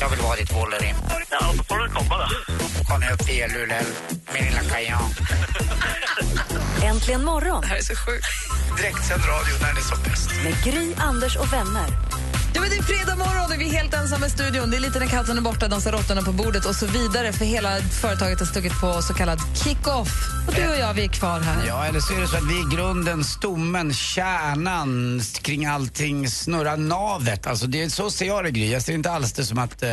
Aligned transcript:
jag 0.00 0.08
vill 0.08 0.20
vara 0.20 0.36
ditt 0.36 0.52
Wolverine. 0.56 0.96
Ja, 1.30 1.38
då 1.56 1.62
får 1.62 1.78
du 1.78 1.88
komma 1.90 2.16
då. 2.18 2.54
Kom 2.84 3.02
upp 3.12 3.26
till 3.26 3.52
Luleå, 3.54 3.84
min 4.34 4.44
lilla 4.44 4.60
kajan. 4.60 5.10
Äntligen 6.82 7.24
morgon 7.24 7.60
Det 7.60 7.66
här 7.66 7.76
är 7.76 7.82
så 7.82 7.94
sjukt. 7.94 8.26
Direktsänd 8.76 9.22
radio 9.22 9.54
när 9.62 9.72
det 9.74 9.80
är 9.80 9.82
som 9.82 10.02
bäst. 10.02 10.30
med 10.44 10.64
Gry, 10.64 10.94
Anders 10.98 11.36
och 11.36 11.52
vänner. 11.52 11.88
Ja, 12.54 12.60
men 12.60 12.70
det 12.70 12.76
är 12.76 12.82
fredag 12.82 13.16
morgon 13.16 13.44
och 13.52 13.60
vi 13.60 13.68
är 13.68 13.72
helt 13.72 13.94
ensamma 13.94 14.26
i 14.26 14.30
studion. 14.30 14.70
Det 14.70 14.76
är 14.76 14.80
lite 14.80 14.98
när 14.98 15.06
katten 15.06 15.38
är 15.38 15.42
borta, 15.42 15.68
dansar 15.68 15.92
råttorna 15.92 16.22
på 16.22 16.32
bordet 16.32 16.66
och 16.66 16.74
så 16.74 16.86
vidare. 16.86 17.32
För 17.32 17.44
hela 17.44 17.76
företaget 17.80 18.38
har 18.38 18.46
stuckit 18.46 18.80
på 18.80 19.02
så 19.02 19.14
kallad 19.14 19.38
kick-off. 19.54 20.08
Och 20.48 20.54
du 20.54 20.68
och 20.68 20.78
jag, 20.78 20.94
vi 20.94 21.04
är 21.04 21.08
kvar 21.08 21.40
här. 21.40 21.66
Ja, 21.66 21.84
eller 21.84 22.00
så 22.00 22.14
är 22.14 22.20
det 22.20 22.28
så 22.28 22.36
att 22.36 22.50
vi 22.50 22.60
är 22.60 22.76
grunden, 22.76 23.24
stommen, 23.24 23.94
kärnan 23.94 25.20
kring 25.42 25.66
allting, 25.66 26.28
snurrar 26.28 26.76
navet. 26.76 27.46
Alltså, 27.46 27.66
det 27.66 27.82
är, 27.82 27.88
så 27.88 28.10
ser 28.10 28.26
jag 28.26 28.44
det, 28.44 28.50
Gry. 28.50 28.72
Jag 28.72 28.82
ser 28.82 28.92
inte 28.92 29.10
alls 29.10 29.32
det 29.32 29.44
som 29.44 29.58
att 29.58 29.82
eh, 29.82 29.88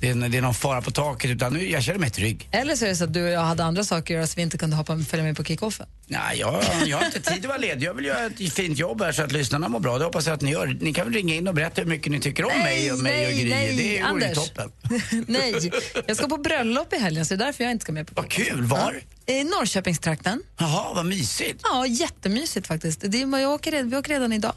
det, 0.00 0.08
är, 0.08 0.28
det 0.28 0.38
är 0.38 0.42
någon 0.42 0.54
fara 0.54 0.82
på 0.82 0.90
taket, 0.90 1.30
utan 1.30 1.52
nu, 1.52 1.70
jag 1.70 1.82
känner 1.82 1.98
mig 1.98 2.10
trygg. 2.10 2.48
Eller 2.52 2.76
så 2.76 2.84
är 2.84 2.88
det 2.88 2.96
så 2.96 3.04
att 3.04 3.12
du 3.12 3.22
och 3.24 3.30
jag 3.30 3.40
hade 3.40 3.64
andra 3.64 3.84
saker 3.84 4.14
att 4.14 4.18
göra 4.18 4.26
så 4.26 4.36
vi 4.36 4.42
inte 4.42 4.58
kunde 4.58 4.76
hoppa, 4.76 4.98
följa 4.98 5.24
med 5.24 5.36
på 5.36 5.44
kick-offen. 5.44 5.86
Nej, 6.06 6.38
jag, 6.38 6.62
jag 6.86 6.98
har 6.98 7.06
inte 7.06 7.20
tid 7.20 7.38
att 7.44 7.48
vara 7.48 7.58
ledig. 7.58 7.86
Jag 7.86 7.94
vill 7.94 8.04
göra 8.04 8.26
ett 8.26 8.52
fint 8.52 8.78
jobb 8.78 9.02
här 9.02 9.12
så 9.12 9.22
att 9.22 9.32
lyssnarna 9.32 9.68
mår 9.68 9.80
bra. 9.80 9.98
Det 9.98 10.04
hoppas 10.04 10.26
jag 10.26 10.34
att 10.34 10.40
ni 10.40 10.50
gör. 10.50 10.78
Ni 10.80 10.92
kan 10.94 11.04
väl 11.04 11.14
ringa 11.14 11.34
in 11.34 11.48
och 11.48 11.54
berätta 11.54 11.80
hur 11.82 11.88
mycket 11.88 12.12
ni 12.12 12.20
tycker 12.20 12.44
om 12.44 12.58
mig 12.58 12.92
och 12.92 12.98
mig 12.98 13.26
och 13.26 13.32
Gry. 13.32 13.50
nej, 13.50 13.76
det 13.76 13.98
är 13.98 14.04
Anders. 14.04 14.34
toppen. 14.34 14.72
nej, 15.26 15.70
jag 16.06 16.16
ska 16.16 16.28
på 16.28 16.36
bröllop 16.36 16.92
i 16.92 16.96
helgen 16.98 17.26
så 17.26 17.34
det 17.36 17.44
är 17.44 17.46
därför 17.46 17.64
jag 17.64 17.70
inte 17.70 17.82
ska 17.82 17.92
med 17.92 18.06
på 18.06 18.12
Vad 18.16 18.30
kul, 18.30 18.62
var? 18.62 19.00
I 19.26 19.44
Norrköpingstrakten. 19.44 20.42
Jaha, 20.58 20.94
vad 20.94 21.06
mysigt. 21.06 21.60
Ja, 21.62 21.86
jättemysigt 21.86 22.66
faktiskt. 22.66 23.00
Det 23.06 23.22
är, 23.22 23.38
jag 23.38 23.50
åker, 23.50 23.82
vi 23.82 23.96
åker 23.96 24.12
redan 24.12 24.32
idag. 24.32 24.54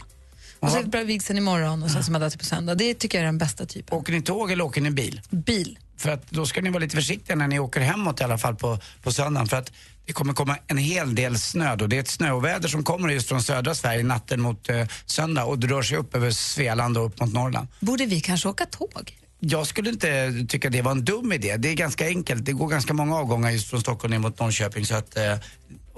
Och 0.61 0.71
så 0.71 0.83
börjar 0.83 1.05
vigseln 1.05 1.37
imorgon 1.37 1.83
och 1.83 1.91
sen 1.91 2.03
som 2.03 2.15
är 2.15 2.37
på 2.37 2.45
söndag. 2.45 2.75
Det 2.75 2.93
tycker 2.93 3.17
jag 3.17 3.21
är 3.23 3.25
den 3.25 3.37
bästa 3.37 3.65
typen. 3.65 3.97
Åker 3.97 4.13
ni 4.13 4.21
tåg 4.21 4.51
eller 4.51 4.63
åker 4.63 4.81
ni 4.81 4.91
bil? 4.91 5.21
Bil. 5.29 5.79
För 5.97 6.09
att 6.09 6.29
då 6.29 6.45
ska 6.45 6.61
ni 6.61 6.69
vara 6.69 6.79
lite 6.79 6.95
försiktiga 6.95 7.35
när 7.35 7.47
ni 7.47 7.59
åker 7.59 7.81
hemåt 7.81 8.21
i 8.21 8.23
alla 8.23 8.37
fall 8.37 8.55
på, 8.55 8.79
på 9.03 9.11
söndagen. 9.11 9.47
För 9.47 9.57
att 9.57 9.71
det 10.05 10.13
kommer 10.13 10.33
komma 10.33 10.57
en 10.67 10.77
hel 10.77 11.15
del 11.15 11.39
snö 11.39 11.75
då. 11.75 11.87
Det 11.87 11.95
är 11.95 11.99
ett 11.99 12.07
snöoväder 12.07 12.67
som 12.69 12.83
kommer 12.83 13.09
just 13.09 13.27
från 13.27 13.43
södra 13.43 13.75
Sverige 13.75 14.03
natten 14.03 14.41
mot 14.41 14.69
eh, 14.69 14.87
söndag 15.05 15.43
och 15.45 15.59
det 15.59 15.67
rör 15.67 15.81
sig 15.81 15.97
upp 15.97 16.15
över 16.15 16.31
Svealand 16.31 16.97
och 16.97 17.05
upp 17.05 17.19
mot 17.19 17.33
Norrland. 17.33 17.67
Borde 17.79 18.05
vi 18.05 18.21
kanske 18.21 18.49
åka 18.49 18.65
tåg? 18.65 19.17
Jag 19.39 19.67
skulle 19.67 19.89
inte 19.89 20.31
tycka 20.49 20.69
det 20.69 20.81
var 20.81 20.91
en 20.91 21.05
dum 21.05 21.31
idé. 21.31 21.57
Det 21.57 21.69
är 21.69 21.73
ganska 21.73 22.07
enkelt. 22.07 22.45
Det 22.45 22.51
går 22.51 22.67
ganska 22.67 22.93
många 22.93 23.15
avgångar 23.15 23.51
just 23.51 23.69
från 23.69 23.81
Stockholm 23.81 24.11
ner 24.11 24.19
mot 24.19 24.39
Norrköping. 24.39 24.85
Så 24.85 24.95
att, 24.95 25.17
eh, 25.17 25.35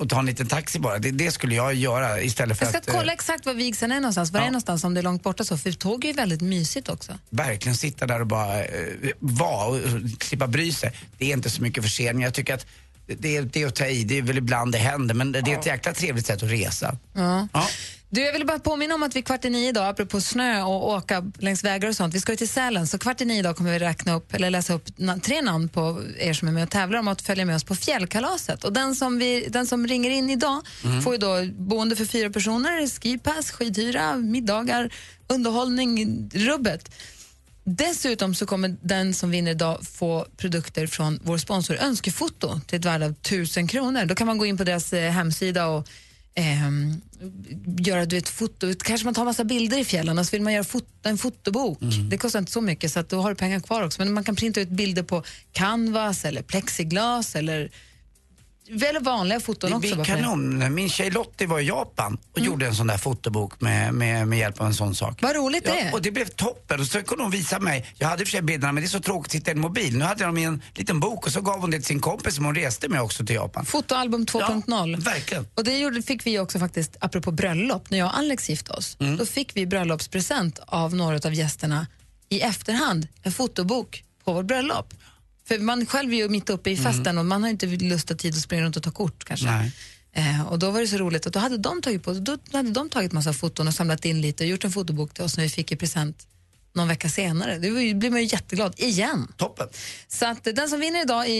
och 0.03 0.09
ta 0.09 0.19
en 0.19 0.25
liten 0.25 0.47
taxi 0.47 0.79
bara. 0.79 0.99
Det, 0.99 1.11
det 1.11 1.31
skulle 1.31 1.55
jag 1.55 1.73
göra 1.73 2.21
istället 2.21 2.57
för 2.57 2.65
Jag 2.65 2.71
ska 2.71 2.79
att 2.79 2.87
eh, 2.87 2.93
kolla 2.93 3.13
exakt 3.13 3.45
var 3.45 3.53
vigseln 3.53 3.91
är 3.91 3.99
någonstans. 3.99 4.31
Var 4.31 4.39
ja. 4.39 4.45
är 4.45 4.49
någonstans 4.49 4.83
om 4.83 4.93
det 4.93 4.99
är 4.99 5.03
långt 5.03 5.23
borta 5.23 5.43
så? 5.43 5.57
För 5.57 5.71
tåg 5.71 6.05
är 6.05 6.07
ju 6.07 6.13
väldigt 6.13 6.41
mysigt 6.41 6.89
också. 6.89 7.11
verkligen 7.29 7.77
sitta 7.77 8.07
där 8.07 8.19
och 8.19 8.27
bara 8.27 8.63
eh, 8.63 8.69
vara 9.19 9.65
och 9.67 9.75
och 9.75 10.23
slippa 10.23 10.47
bry 10.47 10.71
sig. 10.71 10.93
Det 11.17 11.25
är 11.25 11.33
inte 11.33 11.49
så 11.49 11.61
mycket 11.61 11.83
förseningar. 11.83 12.27
Jag 12.27 12.33
tycker 12.33 12.53
att 12.53 12.65
det 13.05 13.37
är, 13.37 13.41
det 13.41 13.61
är 13.61 13.67
att 13.67 13.75
ta 13.75 13.85
i, 13.85 14.03
det 14.03 14.17
är 14.17 14.21
väl 14.21 14.37
ibland 14.37 14.71
det 14.71 14.77
händer 14.77 15.15
men 15.15 15.31
det 15.31 15.39
är 15.39 15.59
ett 15.59 15.65
jäkla 15.65 15.93
trevligt 15.93 16.25
sätt 16.25 16.43
att 16.43 16.51
resa. 16.51 16.97
Ja. 17.13 17.47
Ja. 17.53 17.67
Du, 18.13 18.21
jag 18.21 18.33
vill 18.33 18.45
bara 18.45 18.59
påminna 18.59 18.95
om 18.95 19.03
att 19.03 19.15
vi 19.15 19.21
kvart 19.21 19.45
i 19.45 19.49
nio 19.49 19.69
idag, 19.69 19.87
apropå 19.87 20.21
snö 20.21 20.61
och 20.61 20.89
åka 20.89 21.31
längs 21.39 21.63
vägar 21.63 21.89
och 21.89 21.95
sånt, 21.95 22.15
vi 22.15 22.19
ska 22.19 22.31
ju 22.31 22.35
till 22.35 22.49
Sälen, 22.49 22.87
så 22.87 22.97
kvart 22.97 23.21
i 23.21 23.25
nio 23.25 23.39
idag 23.39 23.57
kommer 23.57 23.71
vi 23.71 23.79
räkna 23.79 24.13
upp, 24.15 24.33
eller 24.33 24.49
läsa 24.49 24.73
upp 24.73 24.87
na- 24.87 25.19
tre 25.19 25.41
namn 25.41 25.69
på 25.69 26.01
er 26.17 26.33
som 26.33 26.47
är 26.47 26.51
med 26.51 26.63
och 26.63 26.69
tävlar 26.69 26.99
om 26.99 27.07
att 27.07 27.21
följa 27.21 27.45
med 27.45 27.55
oss 27.55 27.63
på 27.63 27.75
fjällkalaset. 27.75 28.63
Och 28.63 28.73
den 28.73 28.95
som, 28.95 29.19
vi, 29.19 29.47
den 29.49 29.67
som 29.67 29.87
ringer 29.87 30.09
in 30.09 30.29
idag 30.29 30.61
får 31.03 31.13
ju 31.13 31.17
då 31.19 31.45
boende 31.53 31.95
för 31.95 32.05
fyra 32.05 32.29
personer, 32.29 32.87
skipass, 33.01 33.51
skidhyra, 33.51 34.17
middagar, 34.17 34.93
underhållning, 35.27 36.29
rubbet. 36.33 36.95
Dessutom 37.63 38.35
så 38.35 38.45
kommer 38.45 38.75
den 38.81 39.13
som 39.13 39.31
vinner 39.31 39.51
idag 39.51 39.87
få 39.87 40.27
produkter 40.37 40.87
från 40.87 41.19
vår 41.23 41.37
sponsor 41.37 41.77
Önskefoto 41.81 42.59
till 42.67 42.79
ett 42.79 42.85
värde 42.85 43.05
av 43.05 43.11
1000 43.11 43.67
kronor. 43.67 44.05
Då 44.05 44.15
kan 44.15 44.27
man 44.27 44.37
gå 44.37 44.45
in 44.45 44.57
på 44.57 44.63
deras 44.63 44.93
eh, 44.93 45.11
hemsida 45.11 45.67
och 45.67 45.87
ehm, 46.35 47.01
göra 47.79 48.05
du 48.05 48.15
vet, 48.15 48.29
foto. 48.29 48.73
Kanske 48.83 49.05
man 49.05 49.13
tar 49.13 49.25
massa 49.25 49.43
bilder 49.43 49.77
i 49.77 49.85
fjällen 49.85 50.19
och 50.19 50.25
så 50.25 50.31
vill 50.31 50.41
man 50.41 50.53
göra 50.53 50.63
fot 50.63 50.87
en 51.03 51.17
fotobok. 51.17 51.79
Det 52.09 52.17
kostar 52.17 52.39
inte 52.39 52.51
så 52.51 52.61
mycket 52.61 52.91
så 52.91 52.99
att 52.99 53.09
då 53.09 53.21
har 53.21 53.29
du 53.29 53.35
pengar 53.35 53.59
kvar 53.59 53.83
också. 53.83 54.01
Men 54.01 54.13
man 54.13 54.23
kan 54.23 54.35
printa 54.35 54.61
ut 54.61 54.69
bilder 54.69 55.03
på 55.03 55.23
canvas 55.51 56.25
eller 56.25 56.41
plexiglas 56.41 57.35
eller 57.35 57.71
eller 58.67 58.99
vanliga 58.99 59.39
foton 59.39 59.69
Det 59.69 59.75
också. 59.75 59.87
blir 59.87 59.95
det? 59.95 60.05
kanon. 60.05 60.73
Min 60.75 60.89
tjej 60.89 61.11
Lottie 61.11 61.47
var 61.47 61.59
i 61.59 61.63
Japan 61.67 62.17
och 62.33 62.39
gjorde 62.39 62.67
en 62.67 62.75
sån 62.75 62.87
där 62.87 62.97
fotobok 62.97 63.61
med, 63.61 63.93
med, 63.93 64.27
med 64.27 64.39
hjälp 64.39 64.61
av 64.61 64.67
en 64.67 64.73
sån 64.73 64.95
sak. 64.95 65.21
Vad 65.21 65.35
roligt 65.35 65.63
det 65.63 65.79
är. 65.79 65.93
och 65.93 66.01
det 66.01 66.11
blev 66.11 66.25
toppen. 66.25 66.79
Och 66.79 66.85
så 66.85 67.03
kunde 67.03 67.23
hon 67.23 67.31
visa 67.31 67.59
mig. 67.59 67.85
Jag 67.97 68.07
hade 68.07 68.21
i 68.21 68.23
och 68.23 68.27
för 68.27 68.31
sig 68.31 68.41
bilderna 68.41 68.71
men 68.73 68.83
det 68.83 68.87
är 68.87 68.89
så 68.89 68.99
tråkigt 68.99 69.25
att 69.29 69.31
titta 69.31 69.51
i 69.51 69.53
en 69.53 69.59
mobil. 69.59 69.97
Nu 69.97 70.05
hade 70.05 70.21
jag 70.23 70.27
dem 70.27 70.37
i 70.37 70.43
en 70.43 70.61
liten 70.75 70.99
bok 70.99 71.25
och 71.25 71.31
så 71.31 71.41
gav 71.41 71.59
hon 71.61 71.71
det 71.71 71.77
till 71.77 71.85
sin 71.85 71.99
kompis 71.99 72.35
som 72.35 72.45
hon 72.45 72.55
reste 72.55 72.89
med 72.89 73.01
också 73.01 73.25
till 73.25 73.35
Japan. 73.35 73.65
Fotoalbum 73.65 74.25
2.0. 74.25 74.91
Ja, 74.91 74.97
verkligen. 75.11 75.47
Och 75.55 75.63
det 75.63 75.77
gjorde, 75.77 76.01
fick 76.01 76.25
vi 76.25 76.39
också 76.39 76.59
faktiskt, 76.59 76.97
apropå 76.99 77.31
bröllop, 77.31 77.89
när 77.89 77.97
jag 77.97 78.07
och 78.07 78.17
Alex 78.17 78.49
gifte 78.49 78.71
oss. 78.71 78.97
Mm. 78.99 79.17
Då 79.17 79.25
fick 79.25 79.55
vi 79.55 79.65
bröllopspresent 79.67 80.59
av 80.67 80.95
några 80.95 81.19
av 81.27 81.33
gästerna 81.33 81.87
i 82.29 82.41
efterhand, 82.41 83.07
en 83.23 83.31
fotobok 83.31 84.03
på 84.25 84.33
vårt 84.33 84.45
bröllop. 84.45 84.93
För 85.47 85.59
man 85.59 85.85
själv 85.85 86.13
är 86.13 86.17
ju 86.17 86.29
mitt 86.29 86.49
uppe 86.49 86.69
i 86.71 86.77
festen 86.77 87.17
och 87.17 87.25
man 87.25 87.43
har 87.43 87.49
inte 87.49 87.65
lust 87.65 88.11
och 88.11 88.19
tid 88.19 88.33
att 88.33 88.41
springa 88.41 88.63
runt 88.63 88.77
och 88.77 88.83
ta 88.83 88.91
kort 88.91 89.23
kanske. 89.23 89.47
Mm. 89.47 89.59
Nej. 89.59 89.71
Eh, 90.15 90.47
och 90.47 90.59
då 90.59 90.71
var 90.71 90.81
det 90.81 90.87
så 90.87 90.97
roligt 90.97 91.27
att 91.27 91.33
då 91.33 91.39
hade 91.39 91.57
de 91.57 91.81
tagit, 91.81 92.03
på, 92.03 92.13
då 92.13 92.37
hade 92.51 92.71
de 92.71 92.89
tagit 92.89 93.11
massa 93.11 93.33
foton 93.33 93.67
och 93.67 93.73
samlat 93.73 94.05
in 94.05 94.21
lite 94.21 94.43
och 94.43 94.49
gjort 94.49 94.63
en 94.63 94.71
fotobok 94.71 95.13
till 95.13 95.23
oss 95.23 95.37
när 95.37 95.43
vi 95.43 95.49
fick 95.49 95.71
i 95.71 95.75
present 95.75 96.27
någon 96.75 96.87
vecka 96.87 97.09
senare. 97.09 97.57
Det 97.59 97.67
ju- 97.67 97.93
blir 97.95 98.09
man 98.09 98.19
ju 98.19 98.25
jätteglad, 98.31 98.73
igen. 98.77 99.27
Toppen. 99.37 99.67
Så 100.07 100.25
att 100.25 100.43
den 100.43 100.69
som 100.69 100.79
vinner 100.79 101.01
idag 101.01 101.29
i, 101.29 101.31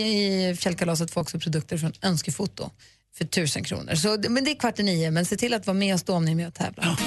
i 0.50 0.56
fjällkalaset 0.56 1.10
får 1.10 1.20
också 1.20 1.38
produkter 1.38 1.78
från 1.78 1.92
Önskefoto 2.02 2.70
för 3.18 3.24
tusen 3.24 3.64
kronor. 3.64 3.94
Så, 3.94 4.18
men 4.28 4.44
det 4.44 4.50
är 4.50 4.54
kvart 4.54 4.78
i 4.78 4.82
nio, 4.82 5.10
men 5.10 5.26
se 5.26 5.36
till 5.36 5.54
att 5.54 5.66
vara 5.66 5.74
med 5.74 5.94
oss 5.94 6.02
då 6.02 6.12
om 6.12 6.24
ni 6.24 6.30
är 6.30 6.34
med 6.36 6.48
och 6.48 6.54
tävlar. 6.54 6.98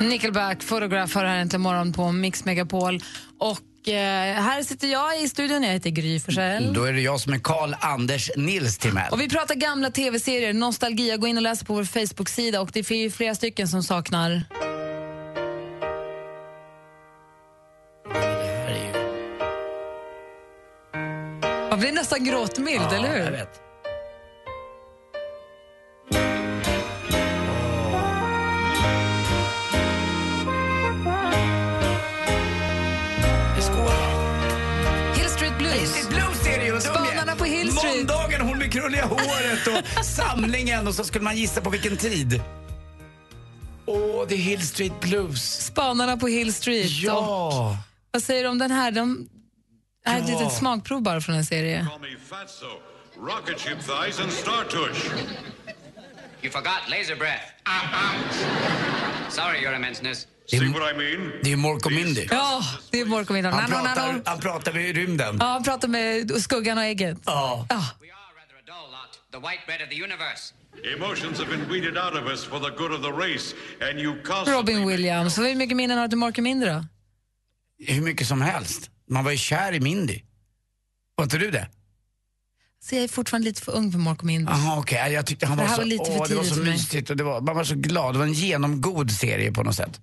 Nickelback, 0.00 0.68
Photograph 0.68 1.14
har 1.14 1.24
här 1.24 1.36
äntligen 1.36 1.60
morgon 1.60 1.92
på 1.92 2.12
Mix 2.12 2.44
Megapol. 2.44 3.00
Och 3.38 3.88
eh, 3.88 4.42
här 4.42 4.62
sitter 4.62 4.88
jag 4.88 5.22
i 5.22 5.28
studion, 5.28 5.62
jag 5.62 5.72
heter 5.72 5.90
Gry 5.90 6.20
Forssell. 6.20 6.74
Då 6.74 6.84
är 6.84 6.92
det 6.92 7.00
jag 7.00 7.20
som 7.20 7.32
är 7.32 7.38
Karl 7.38 7.74
Anders 7.80 8.30
Nils 8.36 8.78
Timell. 8.78 9.12
Och 9.12 9.20
vi 9.20 9.28
pratar 9.28 9.54
gamla 9.54 9.90
tv-serier, 9.90 10.52
nostalgia. 10.52 11.16
Gå 11.16 11.26
in 11.26 11.36
och 11.36 11.42
läs 11.42 11.64
på 11.64 11.74
vår 11.74 11.84
Facebook-sida 11.84 12.60
och 12.60 12.70
det 12.72 12.80
är 12.80 13.10
flera 13.10 13.34
stycken 13.34 13.68
som 13.68 13.82
saknar... 13.82 14.42
Man 21.70 21.80
blir 21.80 21.92
nästan 21.92 22.24
gråtmild, 22.24 22.92
eller 22.92 23.08
hur? 23.08 23.69
Krulliga 39.00 39.24
håret 39.24 39.66
och 39.98 40.04
samlingen 40.04 40.86
och 40.88 40.94
så 40.94 41.04
skulle 41.04 41.24
man 41.24 41.36
gissa 41.36 41.60
på 41.60 41.70
vilken 41.70 41.96
tid. 41.96 42.42
Åh, 43.86 44.24
det 44.28 44.34
är 44.34 44.38
Hill 44.38 44.66
Street 44.66 45.00
Blues. 45.00 45.64
Spanarna 45.66 46.16
på 46.16 46.26
Hill 46.28 46.54
Street. 46.54 46.86
Och, 46.86 46.92
Ja. 47.04 47.76
vad 48.10 48.22
säger 48.22 48.42
du 48.42 48.48
om 48.48 48.58
den 48.58 48.70
här? 48.70 48.90
De, 48.90 49.28
här 50.04 50.18
är 50.18 50.22
ett 50.22 50.28
Ja. 50.28 50.38
litet 50.38 50.52
smakprov 50.58 51.02
bara 51.02 51.20
från 51.20 51.34
en 51.34 51.44
serie. 51.44 51.88
Rocket 53.28 53.60
ship 53.60 53.78
thighs 53.86 54.20
and 54.20 54.32
star 54.32 54.64
tush. 54.70 55.10
You 56.42 56.50
forgot 56.52 56.80
laser 56.88 57.16
breath. 57.16 57.44
Sorry, 59.30 59.62
your 59.62 59.74
immenseness. 59.74 60.26
See 60.46 60.58
what 60.58 60.94
I 60.94 60.96
mean? 60.96 61.32
Det 61.42 61.52
är 61.52 61.56
Mork 61.56 61.86
och 61.86 61.92
Mindy. 61.92 62.26
Ja, 62.30 62.62
det 62.90 63.00
är 63.00 63.04
Mork 63.04 63.28
och 63.30 63.34
Middag. 63.34 63.50
Han 63.50 63.70
Nano, 63.70 63.84
pratar, 63.84 64.22
han 64.24 64.40
pratar 64.40 64.72
med 64.72 64.94
rymden. 64.96 65.36
Ja, 65.40 65.46
han 65.46 65.62
pratar 65.62 65.88
med 65.88 66.42
skuggan 66.42 66.78
och 66.78 66.84
ägget. 66.84 67.18
Ja. 67.26 67.66
Ja. 67.68 67.84
The 69.32 69.38
white 69.38 69.62
bread 69.66 69.80
of 69.82 69.88
the 69.88 69.96
universe. 69.96 70.54
Emotions 70.96 71.38
have 71.38 71.50
been 71.50 71.68
weeded 71.68 71.96
out 71.98 72.14
of 72.22 72.26
us 72.32 72.44
for 72.44 72.58
the 72.60 72.70
good 72.76 72.92
of 72.92 73.02
the 73.02 73.12
race, 73.12 73.54
and 73.80 73.98
you 74.00 74.14
constantly... 74.22 74.52
Robin 74.54 74.84
Williams. 74.86 75.38
Hur 75.38 75.54
mycket 75.54 75.76
minnen 75.76 75.98
har 75.98 76.04
du 76.04 76.10
till 76.10 76.18
Marky 76.18 76.42
Mindre 76.42 76.70
då? 76.72 76.84
Hur 77.92 78.02
mycket 78.02 78.26
som 78.26 78.40
helst. 78.42 78.90
Man 79.08 79.24
var 79.24 79.30
ju 79.30 79.36
kär 79.36 79.72
i 79.72 79.80
Mindy. 79.80 80.20
Var 81.14 81.24
inte 81.24 81.38
du 81.38 81.50
det? 81.50 81.68
Så 82.82 82.94
jag 82.94 83.04
är 83.04 83.08
fortfarande 83.08 83.48
lite 83.48 83.62
för 83.62 83.72
ung 83.72 83.92
för 83.92 83.98
Marky 83.98 84.26
Mindre. 84.26 84.54
Jaha, 84.54 84.78
okej. 84.78 85.12
Jag 85.12 85.26
tyckte 85.26 85.46
han 85.46 85.56
Det 85.56 85.62
var 85.62 85.68
här 85.68 85.76
så, 85.76 85.80
var 85.80 85.86
lite 85.86 86.04
för 86.04 86.20
åh, 86.20 86.28
det 86.28 86.34
var 86.34 86.44
så 86.44 86.60
mysigt 86.60 87.10
och 87.10 87.16
det 87.16 87.24
var, 87.24 87.40
man 87.40 87.56
var 87.56 87.64
så 87.64 87.74
glad. 87.74 88.14
Det 88.14 88.18
var 88.18 88.26
en 88.26 88.32
genomgod 88.32 89.10
serie 89.10 89.52
på 89.52 89.62
något 89.62 89.74
sätt. 89.76 90.00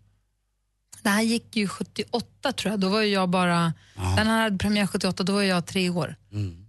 Det 1.01 1.09
här 1.09 1.21
gick 1.21 1.55
ju 1.55 1.67
78 1.67 2.51
tror 2.53 2.71
jag. 2.71 2.79
Då 2.79 2.89
var 2.89 3.01
jag 3.01 3.29
bara... 3.29 3.73
Den 3.95 4.27
här 4.27 4.41
hade 4.41 4.57
premiär 4.57 4.87
78, 4.87 5.23
då 5.23 5.33
var 5.33 5.41
jag 5.41 5.65
tre 5.65 5.89
år. 5.89 6.15
F- 6.31 6.66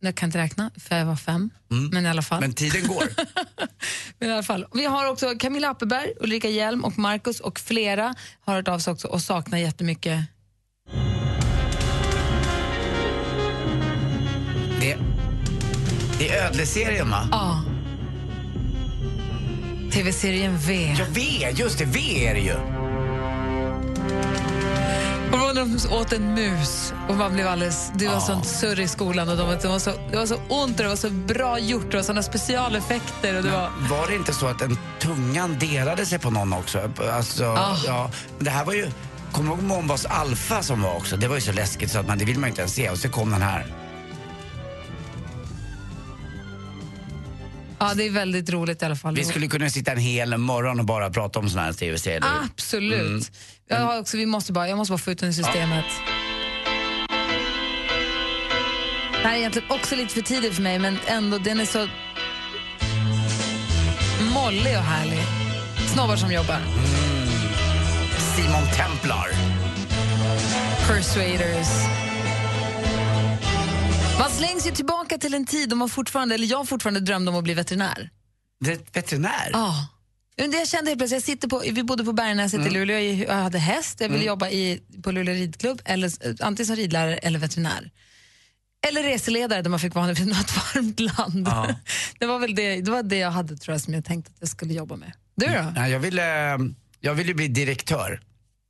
Jag 0.00 0.14
kan 0.14 0.26
inte 0.26 0.38
räkna, 0.38 0.70
för 0.76 0.96
jag 0.96 1.06
var 1.06 1.16
fem. 1.16 1.50
Men 1.92 2.06
i 2.06 2.08
alla 2.08 2.22
fall. 2.22 2.40
Men 2.40 2.52
tiden 2.52 2.86
går. 2.86 3.02
Men 4.18 4.28
i 4.28 4.32
alla 4.32 4.42
fall. 4.42 4.66
Vi 4.74 4.84
har 4.84 5.10
också 5.10 5.34
Camilla 5.38 5.70
Appeberg, 5.70 6.12
Ulrika 6.20 6.48
Hjelm 6.48 6.84
och 6.84 6.98
Marcus 6.98 7.40
och 7.40 7.58
flera 7.58 8.14
har 8.40 8.54
hört 8.54 8.68
av 8.68 8.78
sig 8.78 8.92
också 8.92 9.08
och 9.08 9.22
saknar 9.22 9.58
jättemycket. 9.58 10.20
det, 14.80 14.96
det 16.18 16.30
är 16.30 16.46
Ödleserien 16.46 17.10
va? 17.10 17.28
Ja. 17.30 17.62
TV-serien 19.92 20.58
V. 20.58 20.96
Ja, 20.98 21.04
V, 21.10 21.20
just 21.54 21.78
det, 21.78 21.84
V 21.84 22.26
är 22.26 22.34
det 22.34 22.40
ju. 22.40 22.77
Och 25.60 25.68
när 25.68 25.88
de 25.88 25.94
åt 25.94 26.12
en 26.12 26.34
mus 26.34 26.92
och 27.08 27.14
man 27.14 27.32
blev 27.32 27.48
alldeles... 27.48 27.92
Det 27.94 28.08
var 28.08 28.20
sånt 28.20 28.46
surr 28.46 28.80
i 28.80 28.88
skolan 28.88 29.28
och 29.28 29.36
de, 29.36 29.58
det, 29.62 29.68
var 29.68 29.78
så, 29.78 29.92
det 30.10 30.16
var 30.16 30.26
så 30.26 30.34
ont 30.48 30.76
och 30.76 30.82
det 30.82 30.88
var 30.88 30.96
så 30.96 31.10
bra 31.10 31.58
gjort. 31.58 31.90
Det 31.90 31.96
var 31.96 32.04
såna 32.04 32.22
specialeffekter 32.22 33.36
och 33.36 33.42
det 33.42 33.50
var... 33.50 33.70
Var 33.90 34.06
det 34.08 34.14
inte 34.14 34.32
så 34.32 34.46
att 34.46 34.58
den 34.58 34.78
tungan 35.00 35.58
delade 35.58 36.06
sig 36.06 36.18
på 36.18 36.30
någon 36.30 36.52
också? 36.52 36.90
Alltså, 37.12 37.44
ja. 37.86 38.10
Men 38.36 38.44
Det 38.44 38.50
här 38.50 38.64
var 38.64 38.72
ju... 38.72 38.90
Kommer 39.32 39.50
du 39.50 39.56
ihåg 39.56 39.64
Mombas 39.64 40.06
Alfa 40.06 40.62
som 40.62 40.82
var 40.82 40.96
också? 40.96 41.16
Det 41.16 41.28
var 41.28 41.34
ju 41.34 41.40
så 41.40 41.52
läskigt 41.52 41.90
så 41.90 41.98
att 41.98 42.06
man, 42.06 42.18
det 42.18 42.24
vill 42.24 42.38
man 42.38 42.48
inte 42.48 42.60
ens 42.60 42.74
se. 42.74 42.90
Och 42.90 42.98
så 42.98 43.08
kom 43.08 43.30
den 43.30 43.42
här. 43.42 43.77
Ja, 47.80 47.94
det 47.94 48.06
är 48.06 48.10
väldigt 48.10 48.50
roligt 48.50 48.82
i 48.82 48.84
alla 48.84 48.96
fall. 48.96 49.14
Vi 49.14 49.24
skulle 49.24 49.46
kunna 49.46 49.70
sitta 49.70 49.92
en 49.92 49.98
hel 49.98 50.36
morgon 50.38 50.80
och 50.80 50.86
bara 50.86 51.10
prata 51.10 51.38
om 51.38 51.50
såna 51.50 51.62
här 51.62 51.72
tv-serier. 51.72 52.24
Absolut. 52.44 53.32
Jag, 53.68 53.76
har 53.76 54.00
också, 54.00 54.16
vi 54.16 54.26
måste 54.26 54.52
bara, 54.52 54.68
jag 54.68 54.78
måste 54.78 54.92
bara 54.92 54.98
få 54.98 55.10
ut 55.10 55.18
den 55.18 55.28
i 55.30 55.34
systemet. 55.34 55.84
Det 59.12 59.28
här 59.28 59.34
är 59.34 59.38
egentligen 59.38 59.70
också 59.70 59.96
lite 59.96 60.14
för 60.14 60.22
tidigt 60.22 60.54
för 60.54 60.62
mig, 60.62 60.78
men 60.78 60.98
ändå, 61.06 61.38
den 61.38 61.60
är 61.60 61.66
så 61.66 61.88
mollig 64.34 64.76
och 64.76 64.84
härlig. 64.84 65.22
Snobbar 65.86 66.16
som 66.16 66.32
jobbar. 66.32 66.58
Simon 68.36 68.66
Templar. 68.76 69.28
Persuaders. 70.88 72.07
Man 74.18 74.30
slängs 74.30 74.66
ju 74.66 74.70
tillbaka 74.70 75.18
till 75.18 75.34
en 75.34 75.46
tid 75.46 75.68
då 75.68 75.76
man 75.76 75.88
fortfarande, 75.88 76.34
eller 76.34 76.46
jag 76.46 76.68
fortfarande 76.68 77.00
drömde 77.00 77.30
om 77.30 77.36
att 77.36 77.44
bli 77.44 77.54
veterinär. 77.54 78.10
Det, 78.60 78.96
veterinär? 78.96 79.50
Ja. 79.52 79.88
Det 80.36 80.56
jag 80.56 80.68
kände 80.68 80.90
helt 80.90 80.98
plötsligt, 81.00 81.16
jag 81.16 81.22
sitter 81.22 81.48
på, 81.48 81.62
vi 81.72 81.82
bodde 81.82 82.04
på 82.04 82.12
Bergnäset 82.12 82.66
i 82.66 82.70
Luleå, 82.70 82.98
jag 82.98 83.34
hade 83.34 83.58
häst, 83.58 84.00
jag 84.00 84.08
ville 84.08 84.24
jobba 84.24 84.48
i, 84.48 84.82
på 85.02 85.10
Luleå 85.12 85.34
ridklubb, 85.34 85.82
eller, 85.84 86.26
eh, 86.26 86.34
antingen 86.40 86.66
som 86.66 86.76
ridlärare 86.76 87.16
eller 87.16 87.38
veterinär. 87.38 87.90
Eller 88.88 89.02
reseledare 89.02 89.62
där 89.62 89.70
man 89.70 89.80
fick 89.80 89.94
vara 89.94 90.12
vid 90.12 90.26
något 90.26 90.56
varmt 90.56 91.00
land. 91.00 91.48
Det 92.18 92.26
var 92.26 92.38
väl 92.38 92.54
det, 92.54 92.80
det, 92.80 92.90
var 92.90 93.02
det 93.02 93.16
jag 93.16 93.30
hade 93.30 93.56
tror 93.56 93.74
jag 93.74 93.80
som 93.80 93.94
jag 93.94 94.04
tänkte 94.04 94.30
att 94.34 94.40
jag 94.40 94.48
skulle 94.48 94.74
jobba 94.74 94.96
med. 94.96 95.12
Du 95.34 95.46
då? 95.46 95.72
Nej, 95.74 95.92
jag, 95.92 96.00
ville, 96.00 96.58
jag 97.00 97.14
ville 97.14 97.34
bli 97.34 97.48
direktör. 97.48 98.20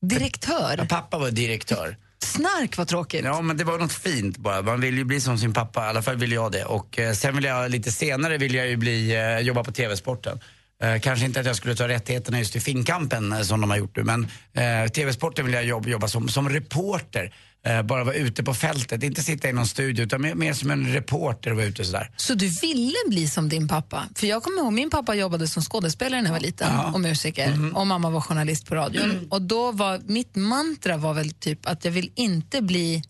Direktör? 0.03 0.75
Ja, 0.79 0.87
pappa 0.89 1.19
var 1.19 1.31
direktör. 1.31 1.97
Snark 2.25 2.76
var 2.76 2.85
tråkigt. 2.85 3.25
Ja, 3.25 3.41
men 3.41 3.56
det 3.56 3.65
var 3.65 3.79
något 3.79 3.93
fint 3.93 4.37
bara. 4.37 4.62
Man 4.62 4.81
vill 4.81 4.99
ju 4.99 5.05
bli 5.05 5.20
som 5.20 5.38
sin 5.38 5.53
pappa, 5.53 5.87
i 5.87 5.88
alla 5.88 6.03
fall 6.03 6.17
vill 6.17 6.32
jag 6.32 6.53
det. 6.53 6.65
Och 6.65 6.99
eh, 6.99 7.12
sen 7.12 7.35
vill 7.35 7.44
jag, 7.44 7.70
lite 7.70 7.93
senare 7.93 8.38
vill 8.38 8.55
jag 8.55 8.69
ju 8.69 8.76
bli, 8.76 9.15
eh, 9.17 9.38
jobba 9.38 9.65
på 9.65 9.73
TV-sporten. 9.73 10.41
Eh, 10.82 11.00
kanske 11.00 11.26
inte 11.26 11.41
att 11.41 11.47
jag 11.47 11.56
skulle 11.56 11.75
ta 11.75 11.88
rättigheterna 11.88 12.38
just 12.38 12.56
i 12.56 12.61
Finnkampen 12.61 13.32
eh, 13.32 13.41
som 13.41 13.61
de 13.61 13.70
har 13.70 13.76
gjort 13.76 13.97
nu, 13.97 14.05
men 14.05 14.26
eh, 14.55 14.91
TV-sporten 14.91 15.44
vill 15.44 15.55
jag 15.55 15.65
jobba, 15.65 15.88
jobba 15.88 16.09
som, 16.09 16.29
som 16.29 16.49
reporter. 16.49 17.32
Eh, 17.67 17.83
bara 17.83 18.05
vara 18.05 18.15
ute 18.15 18.45
på 18.45 18.55
fältet, 18.55 19.03
inte 19.03 19.23
sitta 19.23 19.49
i 19.49 19.53
någon 19.53 19.67
studio 19.67 20.05
utan 20.05 20.23
mer, 20.23 20.35
mer 20.35 20.53
som 20.53 20.71
en 20.71 20.93
reporter 20.93 21.51
och 21.51 21.57
vara 21.57 21.67
ute 21.67 21.85
sådär. 21.85 22.11
Så 22.17 22.35
du 22.35 22.49
ville 22.49 22.95
bli 23.09 23.29
som 23.29 23.49
din 23.49 23.69
pappa? 23.69 24.05
För 24.15 24.27
jag 24.27 24.43
kommer 24.43 24.59
ihåg, 24.63 24.73
min 24.73 24.91
pappa 24.91 25.15
jobbade 25.15 25.49
som 25.49 25.63
skådespelare 25.63 26.23
när 26.23 26.29
jag 26.29 26.35
var 26.35 26.41
liten 26.41 26.79
och 26.95 27.01
musiker 27.01 27.73
och 27.75 27.87
mamma 27.87 28.11
var 28.11 28.21
journalist 28.21 28.67
på 28.67 28.75
radion. 28.75 29.27
Och 29.31 29.43
då 29.43 29.73
var 29.73 30.01
mitt 30.07 30.37
mantra 30.37 30.97
var 30.97 31.15
väl 31.15 31.31
typ 31.31 31.67
att 31.69 31.85
jag 31.85 31.93
vill 31.93 32.13
inte 32.15 32.63
bli 32.63 33.03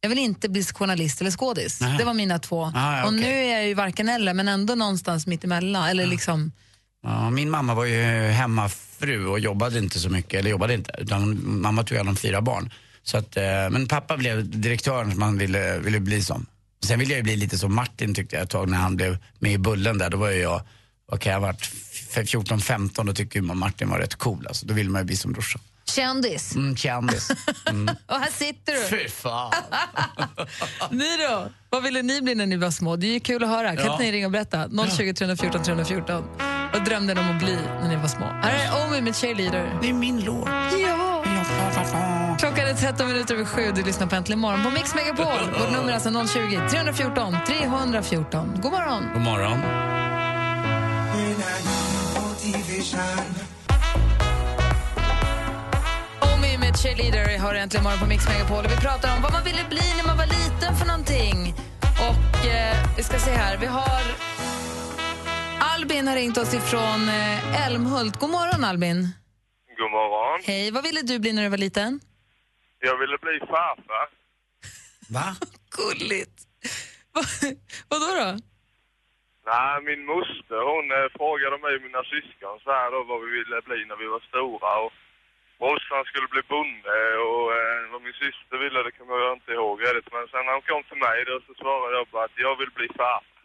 jag 0.00 0.08
vill 0.08 0.18
inte 0.18 0.48
bli 0.48 0.64
journalist 0.64 1.20
eller 1.20 1.30
skådis. 1.30 1.78
Det 1.98 2.04
var 2.04 2.14
mina 2.14 2.38
två. 2.38 2.72
Ah, 2.74 2.96
ja, 2.96 3.02
och 3.02 3.08
okej. 3.08 3.20
nu 3.20 3.26
är 3.26 3.56
jag 3.56 3.66
ju 3.66 3.74
varken 3.74 4.08
eller, 4.08 4.34
men 4.34 4.48
ändå 4.48 4.74
någonstans 4.74 5.26
mittemellan. 5.26 5.88
Eller 5.88 6.06
liksom, 6.06 6.52
Ja, 7.02 7.30
min 7.30 7.50
mamma 7.50 7.74
var 7.74 7.84
ju 7.84 8.02
hemmafru 8.28 9.26
och 9.26 9.40
jobbade 9.40 9.78
inte 9.78 9.98
så 9.98 10.10
mycket, 10.10 10.34
eller 10.40 10.50
jobbade 10.50 10.74
inte, 10.74 10.92
utan 10.98 11.40
mamma 11.60 11.82
tog 11.84 11.96
hand 11.96 12.08
om 12.08 12.16
fyra 12.16 12.42
barn. 12.42 12.70
Så 13.08 13.18
att, 13.18 13.36
eh, 13.36 13.42
men 13.70 13.88
pappa 13.88 14.16
blev 14.16 14.60
direktören 14.60 15.10
som 15.10 15.20
man 15.20 15.38
ville, 15.38 15.78
ville 15.78 16.00
bli 16.00 16.22
som. 16.22 16.46
Sen 16.86 16.98
ville 16.98 17.10
jag 17.12 17.16
ju 17.18 17.22
bli 17.22 17.36
lite 17.36 17.58
som 17.58 17.74
Martin 17.74 18.14
tyckte 18.14 18.36
jag 18.36 18.42
ett 18.42 18.50
tag 18.50 18.68
när 18.70 18.78
han 18.78 18.96
blev 18.96 19.18
med 19.38 19.52
i 19.52 19.58
Bullen 19.58 19.98
där. 19.98 20.10
Då 20.10 20.16
var 20.18 20.30
jag, 20.30 20.60
vad 21.10 21.20
kan 21.20 21.32
jag 21.32 21.40
ha 21.40 21.46
varit, 21.46 21.60
f- 21.62 22.18
14-15 22.28 23.06
då 23.06 23.12
tyckte 23.12 23.38
ju 23.38 23.42
Martin 23.42 23.88
var 23.90 23.98
rätt 23.98 24.14
cool 24.14 24.46
alltså. 24.48 24.66
Då 24.66 24.74
ville 24.74 24.90
man 24.90 25.00
ju 25.00 25.06
bli 25.06 25.16
som 25.16 25.32
brorsan. 25.32 25.60
kändis. 25.84 26.54
Mm, 26.56 26.76
kändis. 26.76 27.30
Och 28.06 28.16
här 28.16 28.30
sitter 28.32 28.72
du. 28.72 28.98
Fy 28.98 29.08
fan. 29.08 29.52
Ni 30.90 31.16
då? 31.28 31.48
Vad 31.70 31.82
ville 31.82 32.02
ni 32.02 32.22
bli 32.22 32.34
när 32.34 32.46
ni 32.46 32.56
var 32.56 32.70
små? 32.70 32.96
Det 32.96 33.06
är 33.06 33.12
ju 33.12 33.20
kul 33.20 33.44
att 33.44 33.48
höra. 33.50 33.76
Kan 33.76 33.86
Ja. 33.86 33.98
ni 33.98 34.12
ringa 34.12 34.26
och 34.26 34.32
berätta? 34.32 34.68
020 34.96 35.12
314 35.14 35.62
314. 35.64 36.24
Vad 36.72 36.84
drömde 36.84 37.14
ni 37.14 37.20
om 37.20 37.30
att 37.36 37.42
bli 37.42 37.56
när 37.82 37.88
ni 37.88 37.96
var 37.96 38.08
små? 38.08 38.26
Här 38.26 38.66
är 38.82 38.86
Omi 38.88 39.00
med 39.00 39.16
Cheerleader. 39.16 39.78
Det 39.82 39.88
är 39.88 39.92
min 39.92 40.20
låt. 40.24 40.48
Ja! 42.82 42.88
Klockan 42.88 42.88
är 42.88 42.92
13 42.92 43.08
minuter 43.08 43.34
över 43.34 43.44
sju. 43.44 43.72
Du 43.74 43.82
lyssnar 43.82 44.06
på 44.06 44.16
Äntligen 44.16 44.38
morgon 44.40 44.62
på 44.62 44.70
Mix 44.70 44.94
Megapol. 44.94 45.60
Vårt 45.60 45.72
nummer 45.72 45.90
är 45.90 45.94
alltså 45.94 46.38
020 46.40 46.68
314 46.70 47.36
314. 47.46 48.60
God 48.62 48.72
morgon! 48.72 49.04
God 49.14 49.22
morgon. 49.22 49.58
Omi 56.34 56.58
med 56.58 56.76
Cheerleader 56.76 57.38
har 57.38 57.54
äntligen 57.54 57.84
morgon 57.84 57.98
på 57.98 58.06
Mix 58.06 58.28
Megapol. 58.28 58.64
Och 58.64 58.70
vi 58.70 58.76
pratar 58.76 59.16
om 59.16 59.22
vad 59.22 59.32
man 59.32 59.44
ville 59.44 59.64
bli 59.70 59.86
när 59.96 60.06
man 60.06 60.16
var 60.16 60.26
liten 60.26 60.76
för 60.76 60.86
någonting. 60.86 61.54
Och 62.10 62.46
eh, 62.46 62.76
vi 62.96 63.02
ska 63.02 63.18
se 63.18 63.30
här, 63.30 63.56
vi 63.56 63.66
har 63.66 64.02
Albin 65.60 66.08
har 66.08 66.14
ringt 66.14 66.38
oss 66.38 66.54
ifrån 66.54 67.08
eh, 67.08 67.66
Älmhult. 67.66 68.16
God 68.20 68.30
morgon 68.30 68.64
Albin. 68.64 69.08
God 69.78 69.90
morgon. 69.90 70.40
Hej, 70.44 70.70
vad 70.70 70.82
ville 70.82 71.02
du 71.02 71.18
bli 71.18 71.32
när 71.32 71.42
du 71.42 71.48
var 71.48 71.58
liten? 71.58 72.00
Jag 72.80 72.96
ville 72.98 73.18
bli 73.18 73.38
farfar. 73.52 74.06
Va? 75.16 75.28
Gulligt. 75.76 76.38
Va, 77.14 77.22
vadå 77.90 78.08
då? 78.20 78.30
Nej, 79.50 79.74
min 79.88 80.02
moster 80.12 80.60
hon 80.72 80.86
eh, 80.98 81.08
frågade 81.18 81.56
mig 81.58 81.72
och 81.76 81.82
mina 81.88 82.02
syskon 82.14 82.56
så 82.64 82.70
här 82.78 82.90
då 82.94 82.98
vad 83.10 83.20
vi 83.24 83.28
ville 83.38 83.58
bli 83.68 83.78
när 83.88 83.96
vi 84.02 84.06
var 84.14 84.22
stora. 84.30 84.70
Och 84.84 84.92
brorsan 85.58 86.04
skulle 86.10 86.28
bli 86.34 86.42
bonde 86.54 86.98
och 87.28 87.46
eh, 87.58 87.80
vad 87.92 88.00
min 88.06 88.16
syster 88.24 88.56
ville 88.62 88.78
det 88.82 88.92
kommer 88.98 89.14
jag 89.24 89.32
inte 89.38 89.52
ihåg 89.56 89.76
riktigt. 89.82 90.12
Men 90.16 90.26
sen 90.32 90.42
när 90.46 90.52
hon 90.56 90.66
kom 90.70 90.82
till 90.88 91.02
mig 91.06 91.18
då 91.30 91.34
så 91.46 91.52
svarade 91.62 91.96
jag 91.98 92.06
bara 92.14 92.24
att 92.28 92.42
jag 92.46 92.54
vill 92.60 92.72
bli 92.78 92.88
farfar. 92.98 93.36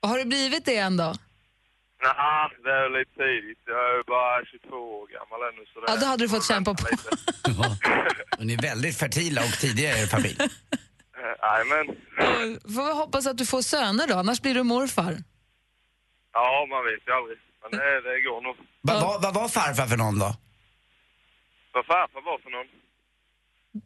Och 0.00 0.08
Har 0.10 0.18
du 0.18 0.24
blivit 0.34 0.64
det 0.70 0.76
än 0.86 0.96
då? 1.04 1.10
Nej, 2.02 2.48
det 2.64 2.70
är 2.70 2.88
lite 2.98 3.14
tidigt. 3.14 3.58
Jag 3.66 3.98
är 3.98 4.02
bara 4.02 4.44
22 4.44 4.76
år 4.76 5.06
gammal 5.06 5.40
ännu. 5.52 5.64
Så 5.74 5.80
det 5.80 5.86
Ja, 5.88 5.96
då 5.96 6.06
hade 6.06 6.24
du 6.24 6.28
fått 6.28 6.44
kämpa 6.46 6.74
på. 6.74 6.86
Ja. 7.58 7.76
Och 8.38 8.46
ni 8.46 8.52
är 8.54 8.62
väldigt 8.62 8.98
fertila 8.98 9.40
och 9.40 9.52
tidiga 9.60 9.98
i 9.98 10.02
er 10.02 10.06
familj. 10.06 10.38
Jajamän. 11.42 11.86
Får 12.74 12.84
vi 12.86 12.92
hoppas 12.92 13.26
att 13.26 13.38
du 13.38 13.46
får 13.46 13.62
söner 13.62 14.06
då, 14.06 14.14
annars 14.14 14.40
blir 14.42 14.54
du 14.54 14.62
morfar. 14.62 15.16
Ja, 16.32 16.66
man 16.70 16.84
vet 16.84 17.08
ju 17.08 17.12
aldrig. 17.12 17.38
Men 17.62 17.70
det, 17.70 18.00
det 18.00 18.20
går 18.20 18.40
nog. 18.40 18.56
Va, 18.80 18.94
va, 19.00 19.18
vad 19.22 19.34
var 19.34 19.48
farfar 19.48 19.86
för 19.86 19.96
någon 19.96 20.18
då? 20.18 20.30
Vad 21.72 21.86
farfar 21.86 22.20
var 22.20 22.38
för 22.38 22.50
någon? 22.50 22.66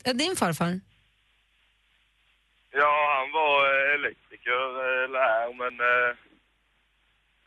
Är 0.05 0.15
din 0.15 0.37
farfar? 0.37 0.81
Ja, 2.71 2.93
han 3.19 3.33
var 3.33 3.55
eh, 3.73 3.95
elektriker, 3.95 4.62
eh, 4.85 5.11
lär, 5.17 5.47
men 5.62 5.75
eh, 5.91 6.17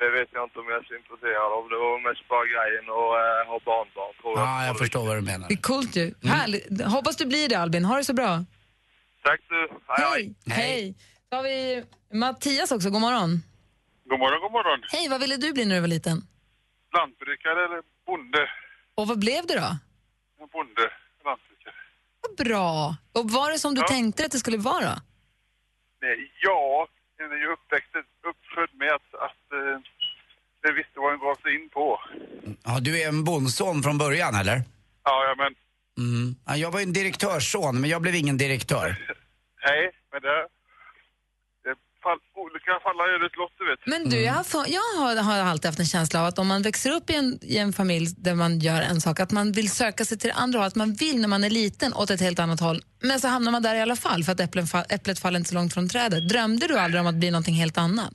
det 0.01 0.09
vet 0.17 0.29
jag 0.35 0.43
inte 0.47 0.59
om 0.59 0.67
jag 0.71 0.77
är 0.81 0.85
så 0.89 0.93
intresserad 1.01 1.49
av. 1.57 1.63
Det 1.73 1.77
var 1.85 1.93
mest 2.07 2.23
bara 2.33 2.45
grejen 2.53 2.85
att 2.99 3.11
eh, 3.21 3.41
ha 3.51 3.57
barnbarn, 3.69 4.13
tror 4.21 4.33
jag. 4.37 4.47
Ja, 4.47 4.65
jag 4.69 4.77
förstår 4.83 5.03
vad 5.09 5.15
du 5.17 5.21
menar. 5.31 5.47
Det 5.49 5.53
är 5.53 5.67
coolt 5.71 5.95
ju. 5.95 6.05
Härligt. 6.35 6.81
Hoppas 6.95 7.15
du 7.21 7.25
blir 7.25 7.49
det 7.49 7.55
Albin. 7.55 7.85
Ha 7.85 7.95
det 7.97 8.03
så 8.03 8.13
bra. 8.21 8.31
Tack 9.23 9.41
du. 9.49 9.59
Hej, 9.87 10.05
hej. 10.11 10.35
Hej. 10.61 10.95
Så 11.29 11.35
har 11.35 11.43
vi 11.43 11.83
Mattias 12.23 12.71
också. 12.71 12.89
God 12.89 13.01
morgon. 13.01 13.31
God 14.09 14.19
morgon, 14.19 14.39
god 14.41 14.51
morgon. 14.51 14.79
Hej, 14.91 15.09
vad 15.09 15.19
ville 15.21 15.37
du 15.37 15.53
bli 15.53 15.65
när 15.65 15.75
du 15.75 15.81
var 15.81 15.87
liten? 15.97 16.17
Lantbrukare 16.97 17.59
eller 17.65 17.81
bonde? 18.07 18.49
Och 18.95 19.07
vad 19.07 19.19
blev 19.19 19.41
du 19.47 19.53
då? 19.63 19.69
Bonde, 20.53 20.85
lantbrukare. 21.25 21.75
Vad 22.21 22.33
bra. 22.47 22.95
Och 23.17 23.25
var 23.37 23.51
det 23.51 23.59
som 23.59 23.75
du 23.75 23.81
Ja. 23.81 23.87
tänkte 23.87 24.25
att 24.25 24.31
det 24.31 24.39
skulle 24.45 24.57
vara? 24.57 24.93
Nej, 26.01 26.31
ja, 26.41 26.87
en 27.19 27.31
är 27.31 27.35
ju 27.43 27.47
uppväxt, 27.55 27.91
uppfödd 28.31 28.69
med 28.81 28.91
att, 28.97 29.09
att 29.27 29.43
det 30.63 30.71
visste 30.73 30.99
vad 30.99 31.13
en 31.13 31.19
gav 31.19 31.35
sig 31.35 31.51
in 31.55 31.69
på. 31.69 31.99
Ja, 32.63 32.79
du 32.79 33.01
är 33.01 33.07
en 33.07 33.23
bondson 33.23 33.83
från 33.83 33.97
början, 33.97 34.35
eller? 34.35 34.57
Ja, 35.03 35.25
ja, 35.27 35.35
men 35.37 35.53
Mm. 35.97 36.35
Ja, 36.47 36.55
jag 36.57 36.71
var 36.71 36.79
ju 36.79 36.83
en 36.83 36.93
direktörsson, 36.93 37.81
men 37.81 37.89
jag 37.89 38.01
blev 38.01 38.15
ingen 38.15 38.37
direktör. 38.37 38.87
nej, 39.67 39.91
men 40.11 40.21
det... 40.21 40.37
det 41.63 41.75
fall, 42.03 42.17
olika 42.35 42.71
fallar 42.83 43.15
ödets 43.15 43.35
lott, 43.37 43.53
du 43.57 43.65
vet. 43.69 43.79
Men 43.85 44.09
du, 44.09 44.17
jag, 44.21 44.33
har, 44.33 44.43
få- 44.43 44.65
jag 44.67 44.81
har, 45.01 45.15
har 45.23 45.39
alltid 45.51 45.65
haft 45.69 45.79
en 45.79 45.85
känsla 45.85 46.19
av 46.21 46.25
att 46.25 46.39
om 46.39 46.47
man 46.47 46.61
växer 46.61 46.91
upp 46.91 47.09
i 47.09 47.15
en, 47.15 47.39
i 47.41 47.57
en 47.57 47.73
familj 47.73 48.07
där 48.17 48.35
man 48.35 48.59
gör 48.59 48.81
en 48.81 49.01
sak, 49.01 49.19
att 49.19 49.31
man 49.31 49.51
vill 49.51 49.69
söka 49.71 50.05
sig 50.05 50.17
till 50.19 50.27
det 50.29 50.35
andra 50.35 50.59
hållet, 50.59 50.71
att 50.71 50.75
man 50.75 50.93
vill 50.93 51.21
när 51.21 51.27
man 51.27 51.43
är 51.43 51.49
liten 51.49 51.93
åt 51.93 52.09
ett 52.09 52.21
helt 52.21 52.39
annat 52.39 52.59
håll. 52.59 52.81
Men 53.01 53.19
så 53.19 53.27
hamnar 53.27 53.51
man 53.51 53.61
där 53.63 53.75
i 53.75 53.81
alla 53.81 53.95
fall 53.95 54.23
för 54.23 54.31
att 54.31 54.39
äpplen, 54.39 54.65
äpplet 54.89 55.19
faller 55.19 55.37
inte 55.39 55.49
så 55.49 55.55
långt 55.55 55.73
från 55.73 55.89
trädet. 55.89 56.29
Drömde 56.29 56.67
du 56.67 56.79
aldrig 56.79 57.01
om 57.01 57.07
att 57.07 57.15
bli 57.15 57.31
någonting 57.31 57.55
helt 57.55 57.77
annat? 57.77 58.13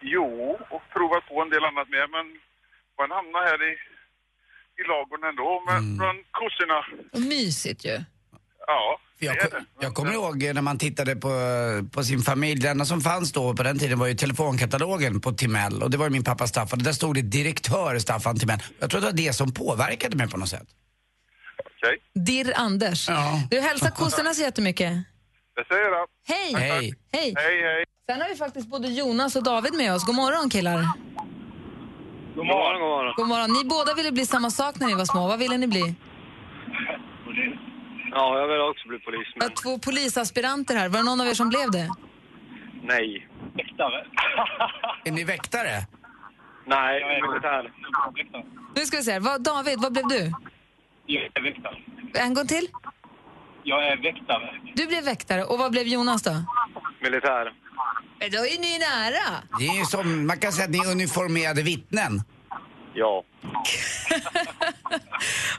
Jo, 0.00 0.57
provat 0.98 1.24
på 1.30 1.34
en 1.44 1.50
del 1.54 1.64
annat 1.70 1.88
med, 1.94 2.06
men 2.16 2.26
man 3.00 3.10
hamnar 3.18 3.42
här 3.50 3.60
i, 3.70 3.72
i 4.80 4.82
lagorn 4.90 5.22
ändå, 5.30 5.48
med, 5.68 5.80
bland 5.98 6.18
kossorna. 6.40 6.78
Och 7.14 7.20
mysigt 7.34 7.84
ju. 7.84 7.96
Ja, 8.66 9.00
Jag, 9.18 9.36
jag 9.80 9.94
kommer 9.94 10.12
ihåg 10.12 10.42
när 10.54 10.62
man 10.62 10.78
tittade 10.78 11.16
på, 11.16 11.30
på 11.92 12.04
sin 12.04 12.20
familj, 12.20 12.60
det 12.60 12.68
enda 12.68 12.84
som 12.84 13.00
fanns 13.00 13.32
då 13.32 13.54
på 13.56 13.62
den 13.62 13.78
tiden 13.78 13.98
var 13.98 14.06
ju 14.06 14.14
telefonkatalogen 14.14 15.20
på 15.20 15.32
Timell 15.32 15.82
och 15.82 15.90
det 15.90 15.96
var 15.96 16.06
ju 16.06 16.10
min 16.12 16.24
pappa 16.24 16.46
Staffan. 16.46 16.78
Där 16.78 16.92
stod 16.92 17.14
det 17.14 17.22
direktör 17.22 17.98
Staffan 17.98 18.38
Timell. 18.38 18.58
Jag 18.78 18.90
tror 18.90 19.00
det 19.00 19.06
var 19.06 19.12
det 19.12 19.32
som 19.32 19.54
påverkade 19.54 20.16
mig 20.16 20.28
på 20.30 20.36
något 20.36 20.48
sätt. 20.48 20.68
Okej, 21.64 21.98
Dirr 22.14 22.52
Anders. 22.56 23.08
Ja. 23.08 23.42
Du 23.50 23.60
hälsar 23.60 23.90
kossorna 23.90 24.34
så 24.34 24.42
jättemycket. 24.42 24.92
det 25.56 25.64
säger 25.68 25.90
jag. 25.90 26.06
Hej! 26.28 26.54
Hej! 26.54 26.94
Hej! 27.12 27.34
Hej, 27.36 27.62
hej. 27.62 27.84
Sen 28.10 28.20
har 28.20 28.28
vi 28.28 28.36
faktiskt 28.36 28.68
både 28.68 28.88
Jonas 28.88 29.36
och 29.36 29.42
David 29.42 29.74
med 29.74 29.94
oss. 29.94 30.04
God 30.06 30.14
morgon 30.14 30.50
killar. 30.50 30.78
God 32.36 32.46
morgon, 32.46 32.80
god 32.80 32.88
morgon. 32.90 33.14
God 33.16 33.28
morgon. 33.28 33.52
Ni 33.52 33.64
båda 33.64 33.94
ville 33.94 34.12
bli 34.12 34.26
samma 34.26 34.50
sak 34.50 34.80
när 34.80 34.86
ni 34.86 34.94
var 34.94 35.04
små. 35.04 35.28
Vad 35.28 35.38
ville 35.38 35.56
ni 35.58 35.66
bli? 35.66 35.94
Ja, 38.10 38.38
jag 38.38 38.48
vill 38.48 38.60
också 38.60 38.88
bli 38.88 38.96
Vi 38.98 39.04
polisman. 39.04 39.40
har 39.42 39.48
två 39.62 39.78
polisaspiranter 39.78 40.76
här. 40.76 40.88
Var 40.88 40.98
det 40.98 41.04
någon 41.04 41.20
av 41.20 41.26
er 41.26 41.34
som 41.34 41.48
blev 41.48 41.70
det? 41.70 41.88
Nej. 42.82 43.28
Väktare. 43.54 44.06
Är 45.04 45.12
ni 45.12 45.24
väktare? 45.24 45.86
Nej, 46.66 47.22
militär. 47.28 47.72
Nu 48.74 48.80
ska 48.86 48.96
vi 48.96 49.02
se. 49.02 49.12
här. 49.12 49.20
Vad, 49.20 49.42
David, 49.42 49.78
vad 49.80 49.92
blev 49.92 50.08
du? 50.08 50.32
Jag 51.06 51.22
är 51.34 51.42
väktare. 51.42 51.76
En 52.14 52.34
gång 52.34 52.46
till. 52.46 52.68
Jag 53.62 53.86
är 53.88 53.96
väktare. 53.96 54.60
Du 54.74 54.86
blev 54.86 55.04
väktare. 55.04 55.44
Och 55.44 55.58
vad 55.58 55.70
blev 55.72 55.86
Jonas 55.86 56.22
då? 56.22 56.32
Militär. 57.02 57.52
Men 58.20 58.30
Då 58.30 58.38
är 58.38 58.58
ni 58.60 58.78
nära. 58.78 59.42
Det 59.58 59.66
är 59.66 59.78
ju 59.78 59.84
som, 59.84 60.26
man 60.26 60.38
kan 60.38 60.52
säga 60.52 60.64
att 60.64 60.70
ni 60.70 60.78
är 60.78 60.90
uniformerade 60.90 61.62
vittnen. 61.62 62.22
Ja. 62.94 63.24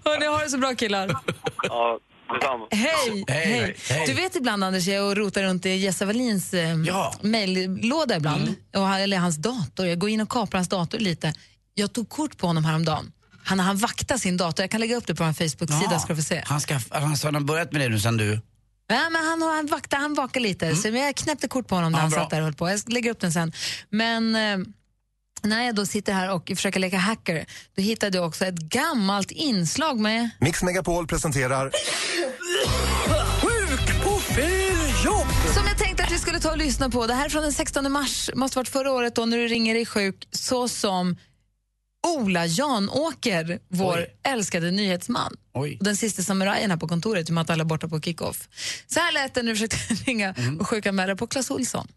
Hörni, 0.06 0.26
ha 0.26 0.40
det 0.44 0.50
så 0.50 0.58
bra 0.58 0.76
killar. 0.76 1.10
Ja, 1.64 2.00
detsamma. 2.34 2.68
Hej, 2.72 3.24
Hej, 3.28 3.76
hej. 3.90 4.04
Du 4.08 4.14
vet 4.14 4.36
ibland 4.36 4.64
Anders, 4.64 4.88
jag 4.88 5.18
rotar 5.20 5.44
runt 5.44 5.66
i 5.66 5.70
Jesse 5.70 6.06
Wallins 6.06 6.54
eh, 6.54 6.76
Ja. 6.88 7.14
mejllåda 7.22 8.16
ibland. 8.18 8.56
Och, 8.76 8.82
han- 8.82 9.02
eller 9.02 9.18
hans 9.18 9.38
dator. 9.38 9.86
Jag 9.88 10.00
går 10.00 10.10
in 10.10 10.22
och 10.22 10.30
kapar 10.30 10.58
hans 10.58 10.70
dator 10.70 11.00
lite. 11.00 11.34
Jag 11.74 11.94
tog 11.94 12.10
kort 12.10 12.38
på 12.38 12.48
honom 12.48 12.66
häromdagen. 12.66 13.12
Han, 13.44 13.60
han 13.60 13.78
vaktar 13.78 14.18
sin 14.18 14.38
dator. 14.38 14.64
Jag 14.64 14.72
kan 14.72 14.80
lägga 14.80 14.96
upp 14.96 15.08
det 15.08 15.16
på 15.16 15.24
en 15.24 15.34
Facebook-sida 15.34 16.00
ska 16.00 16.14
du 16.14 16.16
få 16.16 16.22
se. 16.28 16.44
Han 16.46 16.62
ska, 16.62 16.80
alltså, 16.90 17.28
han 17.28 17.36
har 17.36 17.42
börjat 17.42 17.72
med 17.72 17.82
det 17.82 17.90
nu 17.90 18.00
sen 18.00 18.18
du... 18.18 18.42
Ja, 18.92 19.10
men 19.10 19.26
han, 19.26 19.42
han, 19.42 19.66
vaktar, 19.68 19.98
han 19.98 20.14
vakar 20.14 20.40
lite, 20.40 20.76
så 20.76 20.92
men 20.92 21.02
jag 21.02 21.16
knäppte 21.16 21.48
kort 21.48 21.68
på 21.68 21.76
honom 21.76 21.92
när 21.92 22.00
Ja, 22.00 22.02
han 22.02 22.10
bra. 22.12 22.20
satt 22.20 22.30
där 22.30 22.38
och 22.38 22.44
höll 22.44 22.54
på. 22.54 22.70
Jag 22.70 22.80
lägger 22.94 23.12
upp 23.12 23.20
den 23.20 23.32
sen. 23.32 23.52
Men 23.90 24.36
eh, 24.36 24.58
när 25.44 25.64
jag 25.66 25.76
då 25.76 25.86
sitter 25.86 26.14
här 26.14 26.32
och 26.34 26.48
försöker 26.56 26.80
leka 26.80 26.98
hacker, 26.98 27.46
då 27.76 27.82
hittade 27.82 28.18
jag 28.18 28.28
också 28.28 28.46
ett 28.46 28.56
gammalt 28.56 29.32
inslag 29.32 30.00
med... 30.00 30.30
Mix 30.40 30.64
Megapol 30.64 31.08
presenterar 31.08 31.72
Som 35.54 35.66
jag 35.68 35.78
tänkte 35.78 36.04
att 36.04 36.12
vi 36.12 36.18
skulle 36.18 36.40
ta 36.40 36.52
och 36.52 36.58
lyssna 36.58 36.90
på. 36.90 37.08
Det 37.08 37.14
här 37.14 37.26
är 37.26 37.30
från 37.30 37.44
den 37.44 37.54
16 37.54 37.92
mars, 37.92 38.30
måste 38.36 38.58
varit 38.58 38.70
förra 38.70 38.92
året 38.92 39.16
då 39.16 39.26
när 39.26 39.38
du 39.38 39.48
ringer 39.48 39.74
dig 39.74 39.86
sjuk, 39.86 40.28
så 40.32 40.68
som 40.68 41.18
Ola 42.08 42.46
Janåker, 42.46 43.60
vår 43.68 43.98
Oj. 43.98 44.16
älskade 44.24 44.72
nyhetsman. 44.72 45.34
Oj. 45.54 45.78
Och 45.80 45.86
den 45.86 45.96
sista 45.96 46.22
samurajen 46.22 46.70
här 46.72 46.78
på 46.78 46.88
kontoret, 46.88 47.30
i 47.30 47.32
och 47.32 47.36
med 47.36 47.42
att 47.42 47.50
alla 47.50 47.62
är 47.62 47.66
borta 47.66 47.88
på 47.88 48.02
kickoff. 48.02 48.48
Så 48.88 49.00
här 49.00 49.12
lät 49.12 49.34
det 49.34 49.44
när 49.44 49.52
du 49.52 49.56
försökte 49.56 49.94
ringa 50.06 50.36
och 50.60 50.68
sjukanmäla 50.68 51.16
på 51.16 51.28
Clas 51.28 51.52
Ohlson. 51.52 51.88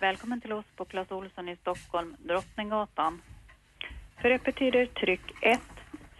Välkommen 0.00 0.40
till 0.40 0.52
oss 0.52 0.64
på 0.76 0.84
Clas 0.84 1.10
Ohlson 1.10 1.48
i 1.48 1.56
Stockholm, 1.56 2.16
Drottninggatan. 2.18 3.22
För 4.22 4.30
öppettider 4.30 4.86
tryck 4.86 5.20
1. 5.42 5.60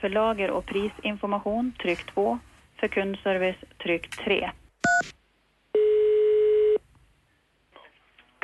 För 0.00 0.08
lager 0.08 0.50
och 0.50 0.66
prisinformation 0.66 1.72
tryck 1.82 2.14
2. 2.14 2.38
För 2.80 2.88
kundservice 2.88 3.64
tryck 3.82 4.10
3. 4.24 4.50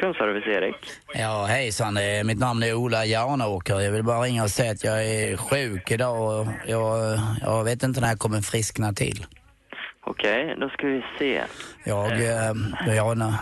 Kundservice 0.01 0.47
Erik. 0.47 0.77
Ja, 1.15 1.45
hejsan. 1.45 1.99
Mitt 2.25 2.39
namn 2.39 2.63
är 2.63 2.75
Ola 2.75 3.05
Janåker. 3.05 3.81
Jag 3.81 3.93
vill 3.93 4.03
bara 4.03 4.21
ringa 4.21 4.43
och 4.43 4.51
säga 4.51 4.73
att 4.73 4.85
jag 4.85 5.07
är 5.07 5.37
sjuk 5.37 5.91
idag 5.91 6.41
och 6.41 6.47
jag, 6.67 7.19
jag 7.41 7.65
vet 7.65 7.83
inte 7.83 8.01
när 8.01 8.09
jag 8.09 8.19
kommer 8.19 8.41
friskna 8.41 8.93
till. 8.93 9.27
Okej, 10.07 10.57
då 10.61 10.69
ska 10.69 10.87
vi 10.87 11.05
se. 11.19 11.43
Jag, 11.85 12.13
eh, 12.13 12.53
jag, 12.87 12.97
jag, 12.97 13.35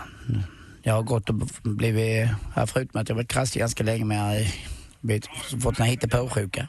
jag 0.83 0.93
har 0.93 1.03
gått 1.03 1.29
och 1.29 1.35
blivit, 1.63 2.27
här 2.55 2.65
förut 2.65 2.93
med 2.93 3.01
att 3.01 3.09
jag 3.09 3.15
varit 3.15 3.31
krasslig 3.31 3.59
ganska 3.59 3.83
länge 3.83 4.05
men 4.05 4.17
jag 4.17 4.25
har 4.25 5.61
fått 5.61 5.79
en 5.79 5.85
hittepåsjuka. 5.85 6.67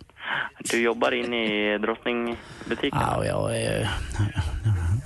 Du 0.71 0.83
jobbar 0.83 1.13
in 1.13 1.35
i 1.35 1.79
Drottningbutiken? 1.79 2.99
Ja, 3.01 3.25
jag 3.25 3.51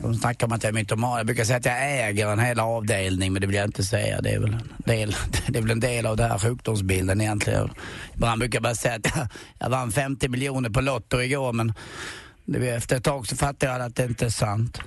de 0.05 0.15
snackar 0.15 0.47
om 0.47 0.53
att 0.53 0.63
jag 0.63 0.71
är 0.71 0.75
mytoman. 0.75 1.17
Jag 1.17 1.27
brukar 1.27 1.45
säga 1.45 1.57
att 1.57 1.65
jag 1.65 2.09
äger 2.09 2.29
en 2.29 2.39
hel 2.39 2.61
avdelning 2.61 3.33
men 3.33 3.41
det 3.41 3.47
vill 3.47 3.57
jag 3.57 3.65
inte 3.65 3.83
säga. 3.85 4.21
Det 4.21 4.31
är 4.31 4.41
väl 4.41 4.55
en 4.55 4.61
del, 4.85 5.15
det 5.47 5.59
är 5.59 5.63
väl 5.63 5.71
en 5.71 5.81
del 5.81 6.07
av 6.07 6.17
den 6.17 6.31
här 6.31 6.39
sjukdomsbilden 6.39 7.21
egentligen. 7.21 7.71
Ibland 8.15 8.39
brukar 8.39 8.57
jag 8.57 8.63
bara 8.63 8.75
säga 8.75 8.95
att 8.95 9.17
jag, 9.17 9.29
jag 9.59 9.71
vann 9.71 9.93
50 9.93 10.29
miljoner 10.29 10.71
på 10.71 10.81
Lotto 10.81 11.21
igår 11.21 11.53
men 11.53 11.75
det, 12.45 12.69
efter 12.69 12.97
ett 12.97 13.05
tag 13.05 13.27
så 13.27 13.37
fattar 13.37 13.67
jag 13.67 13.81
att 13.81 13.97
det 13.97 14.05
inte 14.05 14.25
är 14.25 14.31
sant. 14.31 14.81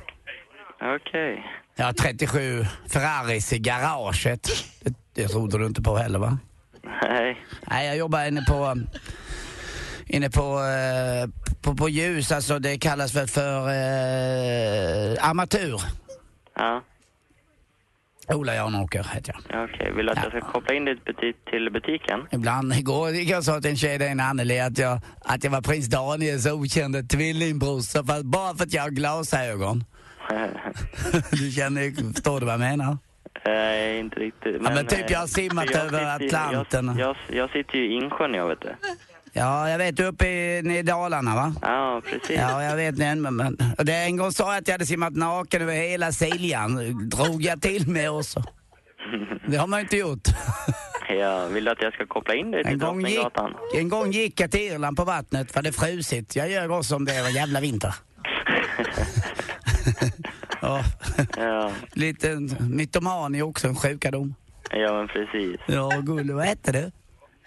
Okej. 0.82 1.46
Jag 1.76 1.86
har 1.86 1.94
37 1.94 2.66
Ferraris 2.90 3.54
i 3.54 3.60
garaget. 3.60 4.50
Det, 4.84 4.94
det 5.14 5.28
trodde 5.28 5.58
du 5.58 5.66
inte 5.66 5.82
på 5.82 5.98
heller 5.98 6.20
va? 6.20 6.38
Nej. 6.84 7.38
Nej, 7.70 7.88
jag 7.88 7.98
jobbar 7.98 8.28
inne 8.28 8.42
på 8.42 8.78
inne 10.08 10.30
på, 10.30 10.42
eh, 10.60 11.30
på, 11.62 11.76
på 11.76 11.90
ljus, 11.90 12.32
alltså 12.32 12.60
det 12.60 12.78
kallas 12.78 13.16
väl 13.16 13.28
för 13.28 13.68
eh, 13.68 15.30
armatur. 15.30 15.82
Ja. 16.56 16.82
Ola 18.30 18.56
Janåker 18.56 19.04
heter 19.14 19.34
jag. 19.50 19.60
Ja, 19.60 19.68
Okej, 19.74 19.92
vill 19.96 20.06
du 20.06 20.12
att 20.12 20.18
jag 20.24 20.32
ska 20.32 20.42
koppla 20.52 20.74
in 20.76 20.86
dig 20.86 20.96
buti- 21.06 21.34
till 21.52 21.70
butiken? 21.72 22.20
Ibland, 22.32 22.74
igår 22.74 23.10
gick 23.10 23.30
jag 23.30 23.38
och 23.38 23.44
sa 23.44 23.62
till 23.62 23.70
en 23.72 23.78
tjej 23.78 23.98
där 23.98 24.10
inne, 24.12 24.24
Anneli, 24.24 24.60
att 24.60 24.78
jag, 24.78 25.00
att 25.26 25.44
jag 25.44 25.52
var 25.52 25.62
prins 25.62 25.88
Daniels 25.88 26.46
okände 26.46 27.04
tvillingbrorsa, 27.04 28.04
fast 28.04 28.24
bara 28.26 28.56
för 28.56 28.64
att 28.64 28.74
jag 28.74 28.82
har 28.84 28.90
glasögon. 28.90 29.84
du 31.32 31.52
känner, 31.52 32.14
förstår 32.14 32.40
du 32.40 32.46
vad 32.46 32.54
jag 32.54 32.60
menar? 32.60 32.98
Nej, 33.46 34.00
inte 34.00 34.16
riktigt. 34.20 34.56
Ja, 34.64 34.70
men 34.70 34.88
typ 34.88 35.10
jag 35.10 35.18
har 35.20 35.26
eh, 35.26 35.28
simmat 35.28 35.66
jag 35.72 35.86
över 35.86 36.20
ju- 36.20 36.26
Atlanten. 36.28 36.96
Jag, 36.98 37.08
jag, 37.30 37.38
jag 37.38 37.50
sitter 37.50 37.76
ju 37.78 37.86
i 37.92 37.94
Insjön, 37.94 38.34
jag 38.34 38.48
vet 38.48 38.62
det. 38.62 38.76
Ja, 39.38 39.70
jag 39.70 39.78
vet, 39.78 40.00
är 40.00 40.04
uppe 40.04 40.28
i, 40.28 40.78
i 40.80 40.82
Dalarna 40.82 41.36
va? 41.36 41.54
Ja, 41.62 42.02
precis. 42.06 42.38
Ja, 42.40 42.64
jag 42.64 42.76
vet 42.76 42.98
men, 42.98 43.22
men, 43.22 43.58
det 43.78 43.94
En 43.94 44.18
gång 44.18 44.32
sa 44.32 44.54
jag 44.54 44.62
att 44.62 44.68
jag 44.68 44.74
hade 44.74 44.86
simmat 44.86 45.16
naken 45.16 45.62
över 45.62 45.74
hela 45.74 46.12
Siljan. 46.12 46.76
Drog 47.10 47.42
jag 47.42 47.62
till 47.62 47.90
med 47.90 48.12
också. 48.12 48.44
Det 49.48 49.58
har 49.58 49.68
man 49.68 49.80
inte 49.80 49.98
gjort. 49.98 50.28
Ja, 51.10 51.48
vill 51.48 51.66
du 51.66 51.72
att 51.72 51.82
jag 51.82 51.94
ska 51.94 52.06
koppla 52.06 52.36
in 52.36 52.52
dig 52.52 52.64
till 52.64 52.80
Drottninggatan? 52.80 53.54
en 53.76 53.90
gång 53.90 54.12
gick 54.12 54.40
jag 54.40 54.52
till 54.52 54.62
Irland 54.62 54.98
på 54.98 55.04
vattnet 55.04 55.52
för 55.52 55.62
det 55.62 55.72
frusit. 55.72 56.36
Jag 56.36 56.50
gör 56.50 56.72
också 56.72 56.96
om 56.96 57.06
det 57.06 57.22
var 57.22 57.30
jävla 57.30 57.60
vinter. 57.60 57.96
ja. 60.62 60.84
Ja. 61.38 61.72
Lite 61.94 62.36
mytoman 62.60 63.36
är 63.36 63.42
också 63.42 63.68
en 63.68 63.76
sjukadom. 63.76 64.36
Ja, 64.72 64.94
men 64.94 65.08
precis. 65.08 65.62
Ja, 65.68 65.90
gulle, 65.90 66.34
vad 66.34 66.46
heter 66.46 66.74
du? 66.74 66.92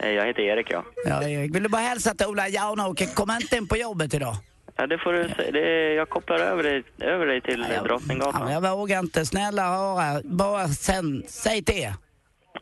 Eh, 0.03 0.11
Jag 0.11 0.27
heter 0.27 0.43
Erik, 0.43 0.67
ja. 0.71 0.85
Ja, 1.07 1.23
Erik. 1.23 1.55
Vill 1.55 1.63
du 1.63 1.69
bara 1.69 1.83
hälsa 1.83 2.15
till 2.15 2.27
Ola 2.27 2.49
Janåker, 2.49 3.07
kom 3.15 3.31
inte 3.31 3.57
in 3.57 3.69
på 3.69 3.77
jobbet 3.77 4.15
idag. 4.15 4.37
Ja, 4.77 4.87
det 4.87 4.99
får 4.99 5.13
du 5.13 5.29
säga. 5.29 5.51
Det, 5.53 5.95
jag 5.95 6.09
kopplar 6.09 6.39
över 6.39 6.63
dig, 6.63 6.83
över 7.01 7.27
dig 7.27 7.41
till 7.41 7.67
Drottninggatan. 7.85 8.43
Ja, 8.53 8.53
jag 8.53 8.77
vågar 8.77 8.99
inte. 8.99 9.27
Snälla 9.27 9.63
höra. 9.69 10.21
Bara 10.25 10.69
sen, 10.69 11.23
säg 11.29 11.61
det. 11.61 11.95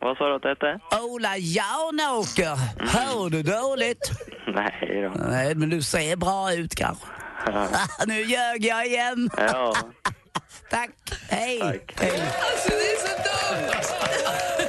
Vad 0.01 0.17
sa 0.17 0.27
du 0.29 0.35
att 0.35 0.41
det 0.41 0.49
hette? 0.49 0.79
Ola 1.01 1.37
Jarnåker. 1.37 2.55
Hör 2.97 3.29
du 3.29 3.43
dåligt? 3.43 4.11
Nej 4.55 5.01
då. 5.15 5.23
Nej, 5.29 5.55
men 5.55 5.69
du 5.69 5.81
ser 5.81 6.15
bra 6.15 6.53
ut 6.53 6.75
kanske. 6.75 7.05
nu 8.07 8.21
ljög 8.21 8.65
jag 8.65 8.85
igen. 8.87 9.29
Ja. 9.37 9.75
Tack. 10.69 10.89
Hej. 11.29 11.59
Hej. 11.61 11.81
Alltså, 12.01 12.69
det 12.69 12.91
är 12.91 13.07
så 13.07 13.15
dumt! 13.17 13.71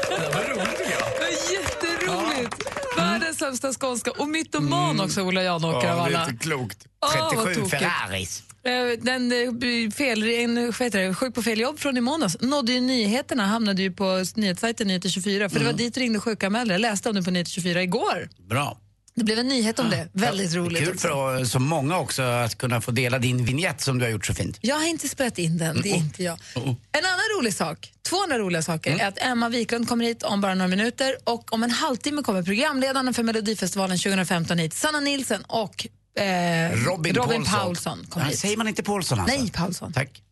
Det 0.09 0.35
var 0.35 0.55
roligt 0.55 0.79
tycker 0.79 0.93
jag. 0.93 1.09
Det 1.19 1.27
är 1.27 1.53
jätteroligt. 1.53 2.71
Världens 2.99 3.40
sämsta 3.57 3.87
skånska. 3.87 4.11
Och 4.11 4.29
mytoman 4.29 5.01
också, 5.01 5.23
Ola 5.23 5.43
Janåker 5.43 5.77
av 5.77 5.85
Ja, 5.85 5.95
det 5.95 6.01
alla. 6.03 6.25
är 6.25 6.31
inte 6.31 6.45
klokt. 6.45 6.87
Åh, 7.03 7.21
vad 7.21 7.31
37 7.31 7.55
tokigt. 7.55 7.71
Ferraris. 7.71 8.43
Eh, 8.65 8.73
Den 9.03 9.33
eh, 9.33 9.91
fel, 9.91 10.23
en, 10.23 10.73
det, 10.91 11.15
sjuk 11.15 11.35
på 11.35 11.43
fel 11.43 11.61
jobb 11.61 11.79
från 11.79 11.97
i 11.97 12.01
måndags 12.01 12.37
nådde 12.41 12.73
ju 12.73 12.81
nyheterna, 12.81 13.47
hamnade 13.47 13.83
ju 13.83 13.93
på 13.93 14.25
nyhetssajten 14.35 14.87
Nyheter 14.87 15.09
24 15.09 15.49
för 15.49 15.59
det 15.59 15.65
var 15.65 15.73
dit 15.73 15.97
ringde 15.97 16.21
sjukanmälare. 16.21 16.75
Jag 16.75 16.81
läste 16.81 17.09
om 17.09 17.15
det 17.15 17.23
på 17.23 17.31
Nyheter 17.31 17.51
24 17.51 17.83
igår. 17.83 18.29
Bra. 18.49 18.79
Det 19.21 19.25
blev 19.25 19.39
en 19.39 19.49
nyhet 19.49 19.79
om 19.79 19.91
det. 19.91 20.09
Väldigt 20.13 20.55
roligt. 20.55 20.85
Kul 20.85 20.99
för 20.99 21.45
så 21.45 21.59
många 21.59 21.99
också 21.99 22.23
att 22.23 22.59
kunna 22.59 22.81
få 22.81 22.91
dela 22.91 23.19
din 23.19 23.45
vignett 23.45 23.81
som 23.81 23.99
du 23.99 24.05
har 24.05 24.13
gjort 24.13 24.27
så 24.27 24.35
fint. 24.35 24.59
Jag 24.61 24.77
har 24.77 24.87
inte 24.87 25.09
spelat 25.09 25.39
in 25.39 25.59
den, 25.59 25.81
det 25.83 25.91
är 25.91 25.97
inte 25.97 26.23
jag. 26.23 26.39
En 26.55 27.05
annan 27.05 27.39
rolig 27.39 27.55
sak, 27.55 27.93
två 28.09 28.23
andra 28.23 28.39
roliga 28.39 28.63
saker, 28.63 28.99
är 28.99 29.09
att 29.09 29.23
Emma 29.23 29.49
Wiklund 29.49 29.89
kommer 29.89 30.05
hit 30.05 30.23
om 30.23 30.41
bara 30.41 30.55
några 30.55 30.69
minuter 30.69 31.17
och 31.25 31.53
om 31.53 31.63
en 31.63 31.71
halvtimme 31.71 32.23
kommer 32.23 32.43
programledarna 32.43 33.13
för 33.13 33.23
Melodifestivalen 33.23 33.99
2015 33.99 34.59
hit, 34.59 34.75
Sanna 34.75 35.01
Nilsson 35.01 35.43
och 35.47 35.87
eh, 36.21 36.73
Robin, 36.73 37.15
Paulsson. 37.15 37.45
Paulsson. 37.45 38.07
kommer 38.09 38.27
hit. 38.27 38.39
säger 38.39 38.57
man 38.57 38.69
inte 38.69 38.83
Paulsson 38.83 39.21
alltså? 39.21 39.37
Nej, 39.37 39.51
Paulsson. 39.51 39.93
Tack. 39.93 40.23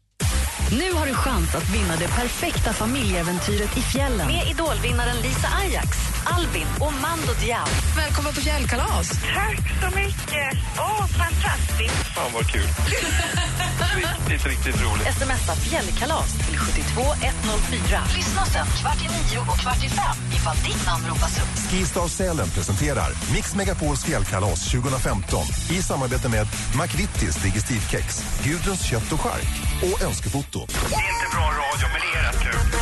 Nu 0.70 0.92
har 0.92 1.06
du 1.06 1.14
chans 1.14 1.54
att 1.54 1.74
vinna 1.74 1.96
det 1.96 2.08
perfekta 2.08 2.72
familjeäventyret 2.72 3.76
i 3.76 3.80
fjällen 3.80 4.26
med 4.26 4.46
idolvinnaren 4.50 5.16
Lisa 5.16 5.48
Ajax, 5.48 5.88
Albin 6.36 6.66
och 6.80 6.92
Mando 7.02 7.32
Diao. 7.40 7.66
Välkommen 7.96 8.32
på 8.34 8.40
fjällkalas. 8.40 9.08
Tack 9.34 9.62
så 9.82 9.96
mycket. 10.00 10.48
Åh, 10.78 11.06
fantastiskt. 11.22 12.06
Fan 12.14 12.30
vad 12.34 12.46
kul. 12.52 12.60
riktigt, 13.96 14.46
riktigt 14.46 14.82
roligt. 14.84 15.06
Smsa 15.16 15.54
fjällkalas 15.54 16.38
till 16.48 16.58
72 16.58 17.00
104. 17.00 18.02
Lyssna 18.16 18.44
sen 18.44 18.66
kvart 18.66 19.00
i 19.04 19.08
nio 19.16 19.40
och 19.40 19.58
kvart 19.58 19.84
i 19.84 19.88
fem 19.88 20.16
ifall 20.36 20.56
ditt 20.56 20.86
namn 20.86 21.04
ropas 21.08 21.38
upp. 21.38 21.70
Skistar 21.70 22.08
Sälen 22.08 22.48
presenterar 22.48 23.10
Mix 23.34 23.54
Megapols 23.54 24.04
fjällkalas 24.04 24.70
2015 24.70 25.44
i 25.70 25.82
samarbete 25.82 26.28
med 26.28 26.46
McVittys 26.80 27.36
Digestivkex, 27.42 28.04
Gudruns 28.44 28.82
kött 28.90 29.12
och 29.12 29.20
chark 29.20 29.48
och 29.82 30.02
Önskefoto. 30.02 30.66
Det 30.66 30.74
är 30.94 31.12
inte 31.14 31.28
bra 31.36 31.46
radio, 31.62 31.86
men 31.92 32.00
det 32.04 32.18
är 32.18 32.22
rätt 32.32 32.42
kul. 32.42 32.77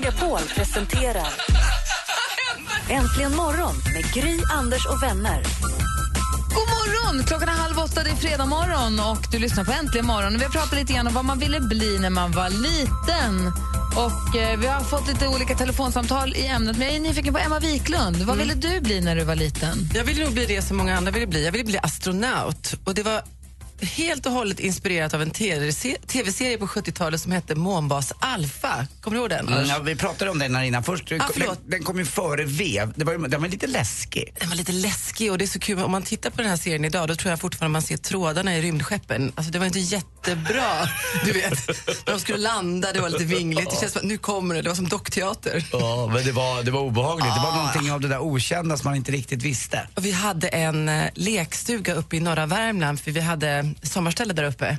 Megapol 0.00 0.40
presenterar 0.56 1.28
Äntligen 2.88 3.36
morgon 3.36 3.74
med 3.94 4.12
Gry, 4.14 4.38
Anders 4.52 4.86
och 4.86 5.02
vänner. 5.02 5.42
God 6.48 6.68
morgon! 6.68 7.24
Klockan 7.26 7.48
är 7.48 7.52
halv 7.52 7.78
åtta, 7.78 8.02
det 8.04 8.10
är 8.10 8.14
fredag 8.14 8.46
morgon 8.46 9.00
och 9.00 9.26
du 9.32 9.38
lyssnar 9.38 9.64
på 9.64 9.72
Äntligen 9.72 10.06
morgon. 10.06 10.38
Vi 10.38 10.44
har 10.44 10.50
pratat 10.50 10.72
lite 10.72 10.92
grann 10.92 11.06
om 11.06 11.14
vad 11.14 11.24
man 11.24 11.38
ville 11.38 11.60
bli 11.60 11.98
när 11.98 12.10
man 12.10 12.32
var 12.32 12.48
liten. 12.50 13.52
Och 13.96 14.36
eh, 14.36 14.58
Vi 14.58 14.66
har 14.66 14.80
fått 14.80 15.08
lite 15.08 15.28
olika 15.28 15.54
telefonsamtal 15.54 16.36
i 16.36 16.46
ämnet, 16.46 16.78
men 16.78 16.86
jag 16.86 16.96
är 16.96 17.00
nyfiken 17.00 17.34
på 17.34 17.40
Emma 17.40 17.58
Wiklund. 17.58 18.16
Vad 18.16 18.36
ville 18.36 18.54
du 18.54 18.80
bli 18.80 19.00
när 19.00 19.16
du 19.16 19.24
var 19.24 19.36
liten? 19.36 19.90
Jag 19.94 20.04
ville 20.04 20.24
nog 20.24 20.32
bli 20.34 20.46
det 20.46 20.62
som 20.62 20.76
många 20.76 20.96
andra 20.96 21.10
ville 21.10 21.26
bli. 21.26 21.44
Jag 21.44 21.52
ville 21.52 21.64
bli 21.64 21.78
astronaut. 21.78 22.74
Och 22.84 22.94
det 22.94 23.02
var 23.02 23.22
helt 23.82 24.26
och 24.26 24.32
hållet 24.32 24.60
inspirerat 24.60 25.14
av 25.14 25.22
en 25.22 25.30
TV-se- 25.30 25.96
tv-serie 26.06 26.58
på 26.58 26.66
70-talet 26.66 27.20
som 27.20 27.32
hette 27.32 27.54
Månbas 27.54 28.12
Alpha. 28.18 28.86
Kommer 29.00 29.14
du 29.16 29.20
ihåg 29.20 29.30
den? 29.30 29.48
Mm, 29.48 29.64
ja, 29.68 29.78
vi 29.78 29.96
pratade 29.96 30.30
om 30.30 30.38
den 30.38 30.54
här 30.54 30.62
innan. 30.64 30.82
Först, 30.84 31.12
Ah, 31.12 31.28
den, 31.36 31.56
den 31.66 31.82
kom 31.82 31.98
ju 31.98 32.04
före 32.04 32.44
vev. 32.44 32.92
Det 32.96 33.04
var, 33.04 33.28
den 33.28 33.40
var 33.40 33.48
lite 33.48 33.66
läskig. 33.66 34.34
Den 34.40 34.48
var 34.48 34.56
lite 34.56 34.72
läskig 34.72 35.30
och 35.32 35.38
det 35.38 35.44
är 35.44 35.46
så 35.46 35.58
kul. 35.58 35.78
Om 35.78 35.90
man 35.90 36.02
tittar 36.02 36.30
på 36.30 36.36
den 36.36 36.50
här 36.50 36.56
serien 36.56 36.84
idag 36.84 37.08
då 37.08 37.14
tror 37.16 37.30
jag 37.30 37.40
fortfarande 37.40 37.72
man 37.72 37.82
ser 37.82 37.96
trådarna 37.96 38.56
i 38.56 38.62
rymdskeppen. 38.62 39.32
Alltså 39.34 39.52
det 39.52 39.58
var 39.58 39.66
inte 39.66 39.78
jättebra. 40.28 40.88
Du 41.24 41.32
vet, 41.32 41.68
när 42.06 42.12
de 42.12 42.20
skulle 42.20 42.38
landa, 42.38 42.92
det 42.92 43.00
var 43.00 43.08
lite 43.08 43.24
vingligt. 43.24 43.70
Det 43.70 43.76
känns 43.80 43.92
som 43.92 44.00
att 44.00 44.06
nu 44.06 44.18
kommer 44.18 44.54
det. 44.54 44.62
Det 44.62 44.68
var 44.68 44.76
som 44.76 44.88
dockteater. 44.88 45.64
Ja, 45.72 46.10
men 46.14 46.24
det 46.24 46.32
var, 46.32 46.62
det 46.62 46.70
var 46.70 46.80
obehagligt. 46.80 47.34
Det 47.34 47.40
var 47.40 47.48
Ah. 47.52 47.56
någonting 47.56 47.92
av 47.92 48.00
det 48.00 48.08
där 48.08 48.18
okända 48.18 48.76
som 48.76 48.84
man 48.88 48.96
inte 48.96 49.12
riktigt 49.12 49.42
visste. 49.42 49.86
Och 49.94 50.04
vi 50.04 50.12
hade 50.12 50.48
en 50.48 50.88
eh, 50.88 51.10
lekstuga 51.14 51.94
uppe 51.94 52.16
i 52.16 52.20
norra 52.20 52.46
Värmland 52.46 53.00
för 53.00 53.10
vi 53.10 53.20
hade 53.20 53.74
sommarställe 53.82 54.32
där 54.34 54.44
uppe. 54.44 54.76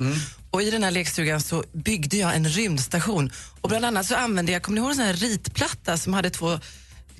Och 0.50 0.62
i 0.62 0.70
den 0.70 0.84
här 0.84 0.90
lekstugan 0.90 1.40
så 1.40 1.64
byggde 1.72 2.16
jag 2.16 2.36
en 2.36 2.48
rymdstation. 2.48 3.32
Och 3.60 3.68
bland 3.68 3.84
annat 3.84 4.06
så 4.06 4.14
använde 4.16 4.52
jag, 4.52 4.62
kommer 4.62 4.74
ni 4.74 4.80
ihåg 4.80 4.90
en 4.90 4.96
sån 4.96 5.04
här 5.06 5.14
ritplatta 5.14 5.96
som 5.98 6.14
hade 6.14 6.30
två 6.30 6.58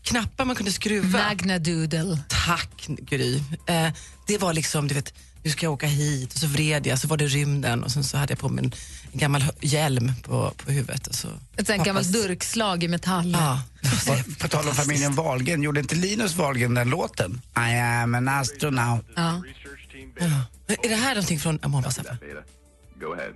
knappar 0.02 0.44
man 0.44 0.56
kunde 0.56 0.72
skruva? 0.72 1.18
Magna 1.18 1.58
Doodle. 1.58 2.18
Tack 2.46 2.86
Gry. 2.88 3.36
Eh, 3.66 3.88
det 4.26 4.38
var 4.38 4.52
liksom, 4.52 4.88
du 4.88 4.94
vet, 4.94 5.12
nu 5.42 5.50
ska 5.50 5.66
jag 5.66 5.72
åka 5.72 5.86
hit 5.86 6.32
och 6.32 6.38
så 6.38 6.46
vred 6.46 6.86
jag, 6.86 6.98
så 6.98 7.08
var 7.08 7.16
det 7.16 7.26
rymden 7.26 7.84
och 7.84 7.90
sen 7.90 8.04
så 8.04 8.16
hade 8.16 8.32
jag 8.32 8.38
på 8.38 8.48
mig 8.48 8.64
en, 8.64 8.72
en 9.12 9.18
gammal 9.18 9.44
hjälm 9.60 10.12
på, 10.22 10.52
på 10.56 10.72
huvudet. 10.72 11.06
Och 11.06 11.14
så 11.14 11.28
Ett 11.56 11.66
sånt 11.66 11.84
gammalt 11.84 12.12
durkslag 12.12 12.84
i 12.84 12.88
metall. 12.88 13.32
Ja. 13.32 13.62
På 14.38 14.48
tal 14.48 14.68
om 14.68 14.74
familjen 14.74 15.14
Wahlgren, 15.14 15.62
gjorde 15.62 15.80
inte 15.80 15.94
Linus 15.94 16.36
Wahlgren 16.36 16.74
den 16.74 16.90
låten? 16.90 17.40
I 17.56 17.78
am 17.78 18.14
an 18.14 18.28
astronaut. 18.28 19.04
Ja. 19.16 19.42
Men 20.66 20.76
Är 20.82 20.88
det 20.88 20.94
här 20.94 21.14
någonting 21.14 21.38
från 21.38 21.58
Månbas 21.66 21.98
Alpha? 21.98 22.16
Go 23.00 23.12
ahead. 23.12 23.32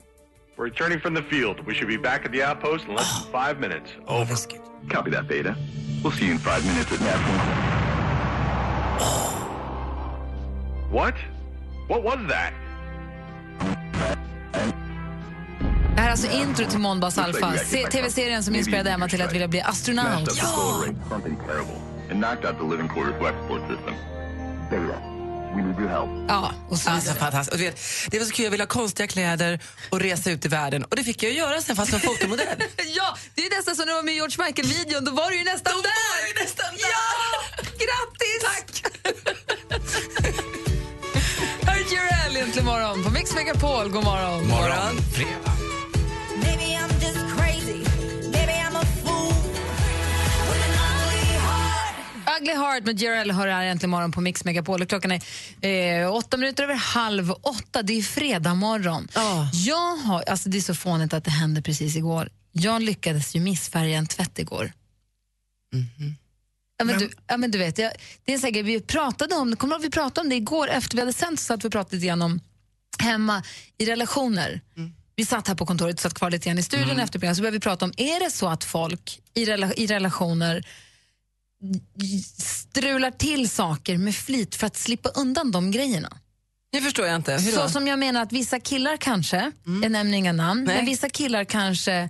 We're 0.56 0.64
returning 0.64 1.00
from 1.00 1.14
the 1.14 1.22
field. 1.22 1.56
We 1.66 1.74
should 1.74 1.88
be 1.88 1.98
back 1.98 2.24
at 2.24 2.32
the 2.32 2.42
outpost 2.44 2.84
in 2.88 2.94
less 2.94 3.22
than 3.22 3.32
five 3.32 3.60
minutes. 3.60 3.90
Over. 4.06 4.36
Copy 4.88 5.10
that, 5.10 5.28
Beta. 5.28 5.54
We'll 6.02 6.12
see 6.12 6.24
you 6.24 6.32
in 6.32 6.38
five 6.38 6.64
minutes 6.66 6.92
at 6.92 7.00
nav 7.00 7.20
What? 10.90 11.14
What 11.88 12.02
was 12.04 12.18
that? 12.28 12.52
Det 15.94 16.02
här 16.02 16.08
är 16.08 16.10
alltså 16.10 16.30
intro 16.30 16.66
till 16.70 16.78
Månbas 16.78 17.18
Alpha, 17.18 17.54
se- 17.58 17.86
tv-serien 17.86 18.44
som 18.44 18.54
inspirerade 18.54 18.90
Emma 18.90 19.08
till 19.08 19.22
att 19.22 19.32
vilja 19.32 19.48
bli 19.48 19.60
astronaut. 19.60 20.30
Ja, 26.28 26.52
och 26.68 26.78
så 26.78 26.90
Alltså, 26.90 27.12
fantastiskt. 27.14 27.52
Och 27.52 27.58
du 27.58 27.64
vet, 27.64 27.80
det 28.10 28.18
var 28.18 28.26
så 28.26 28.32
kul, 28.32 28.44
jag 28.44 28.50
ville 28.50 28.62
ha 28.62 28.68
konstiga 28.68 29.06
kläder 29.06 29.60
och 29.90 30.00
resa 30.00 30.30
ut 30.30 30.44
i 30.44 30.48
världen. 30.48 30.84
Och 30.84 30.96
det 30.96 31.04
fick 31.04 31.22
jag 31.22 31.32
göra 31.32 31.60
sen 31.62 31.76
fast 31.76 31.90
som 31.90 32.00
fotomodell. 32.00 32.46
Ja, 32.96 33.16
det 33.34 33.42
är 33.46 33.56
nästan 33.56 33.76
som 33.76 33.86
när 33.86 33.92
du 33.92 33.96
var 33.96 34.02
med 34.02 34.14
i 34.14 34.16
George 34.16 34.36
Michael-videon. 34.46 35.04
Då 35.04 35.12
var 35.12 35.30
du 35.30 35.38
ju 35.38 35.44
nästan 35.44 35.72
Då 35.76 35.82
där! 35.82 35.88
var 35.88 36.18
jag 36.20 36.28
ju 36.28 36.34
nästan 36.44 36.66
där. 36.72 36.80
Ja! 36.80 37.62
Grattis! 37.82 38.42
Tack! 38.42 38.92
Jurel 42.36 42.48
egentligen 42.48 42.66
morgon 42.66 43.04
på 43.04 43.10
Mix 43.10 43.34
Megapol. 43.34 43.88
God 43.88 44.04
morgon. 44.04 44.48
Morgon. 44.48 44.96
Fredag. 45.12 45.52
Ugly 52.40 52.54
Heart 52.54 52.84
med 52.84 53.00
Jurel 53.00 53.30
hör 53.30 53.48
här 53.48 53.64
äntligen 53.64 53.90
morgon 53.90 54.12
på 54.12 54.20
Mix 54.20 54.44
Megapol. 54.44 54.82
Och 54.82 54.88
Klockan 54.88 55.12
är 55.60 56.02
eh, 56.02 56.14
åtta 56.14 56.36
minuter 56.36 56.64
över 56.64 56.74
halv 56.74 57.30
åtta. 57.30 57.82
Det 57.82 57.98
är 57.98 58.02
fredag 58.02 58.54
morgon. 58.54 59.08
Ja. 59.14 59.50
Jag 59.52 59.96
har, 59.96 60.22
alltså 60.22 60.48
det 60.48 60.58
är 60.58 60.62
så 60.62 60.74
fånigt 60.74 61.14
att 61.14 61.24
det 61.24 61.30
hände 61.30 61.62
precis 61.62 61.96
igår. 61.96 62.28
Jag 62.52 62.82
lyckades 62.82 63.36
ju 63.36 63.40
missfärga 63.40 63.98
en 63.98 64.06
tvätt 64.06 64.38
igår. 64.38 64.72
Ja, 66.78 66.84
men, 66.84 66.98
du, 66.98 67.10
ja, 67.26 67.36
men 67.36 67.50
du 67.50 67.58
vet, 67.58 67.78
jag, 67.78 67.92
det 68.24 68.34
är 68.34 68.50
grej, 68.50 68.62
vi 68.62 68.80
pratade 68.80 69.34
om 69.34 69.50
det, 69.50 69.56
kommer 69.56 69.78
vi 69.78 69.90
pratade 69.90 70.20
om 70.20 70.28
det 70.28 70.36
igår 70.36 70.68
efter 70.68 70.96
vi 70.96 71.00
hade 71.00 71.12
sänt 71.12 71.40
så 71.40 71.44
satt 71.44 71.64
vi 71.64 71.70
pratade 71.70 71.96
lite 71.96 72.06
grann 72.06 72.22
om 72.22 72.40
hemma 72.98 73.42
i 73.78 73.86
relationer. 73.86 74.60
Vi 75.16 75.26
satt 75.26 75.48
här 75.48 75.54
på 75.54 75.66
kontoret, 75.66 76.00
satt 76.00 76.14
kvar 76.14 76.30
lite 76.30 76.48
grann 76.48 76.58
i 76.58 76.62
studion 76.62 76.98
efter 76.98 77.18
programmet, 77.18 77.36
så 77.36 77.42
började 77.42 77.56
vi 77.56 77.60
prata 77.60 77.84
om, 77.84 77.92
är 77.96 78.20
det 78.20 78.30
så 78.30 78.48
att 78.48 78.64
folk 78.64 79.20
i, 79.34 79.44
rela, 79.44 79.74
i 79.74 79.86
relationer 79.86 80.66
strular 82.38 83.10
till 83.10 83.50
saker 83.50 83.98
med 83.98 84.14
flit 84.14 84.54
för 84.54 84.66
att 84.66 84.76
slippa 84.76 85.08
undan 85.08 85.52
de 85.52 85.70
grejerna? 85.70 86.18
Det 86.72 86.80
förstår 86.80 87.06
jag 87.06 87.16
inte. 87.16 87.38
Så 87.38 87.68
som 87.68 87.86
jag 87.86 87.98
menar 87.98 88.22
att 88.22 88.32
vissa 88.32 88.60
killar 88.60 88.96
kanske, 88.96 89.52
jag 89.82 89.92
nämner 89.92 90.18
inga 90.18 90.32
namn, 90.32 90.64
Nej. 90.64 90.76
men 90.76 90.86
vissa 90.86 91.08
killar 91.08 91.44
kanske 91.44 92.08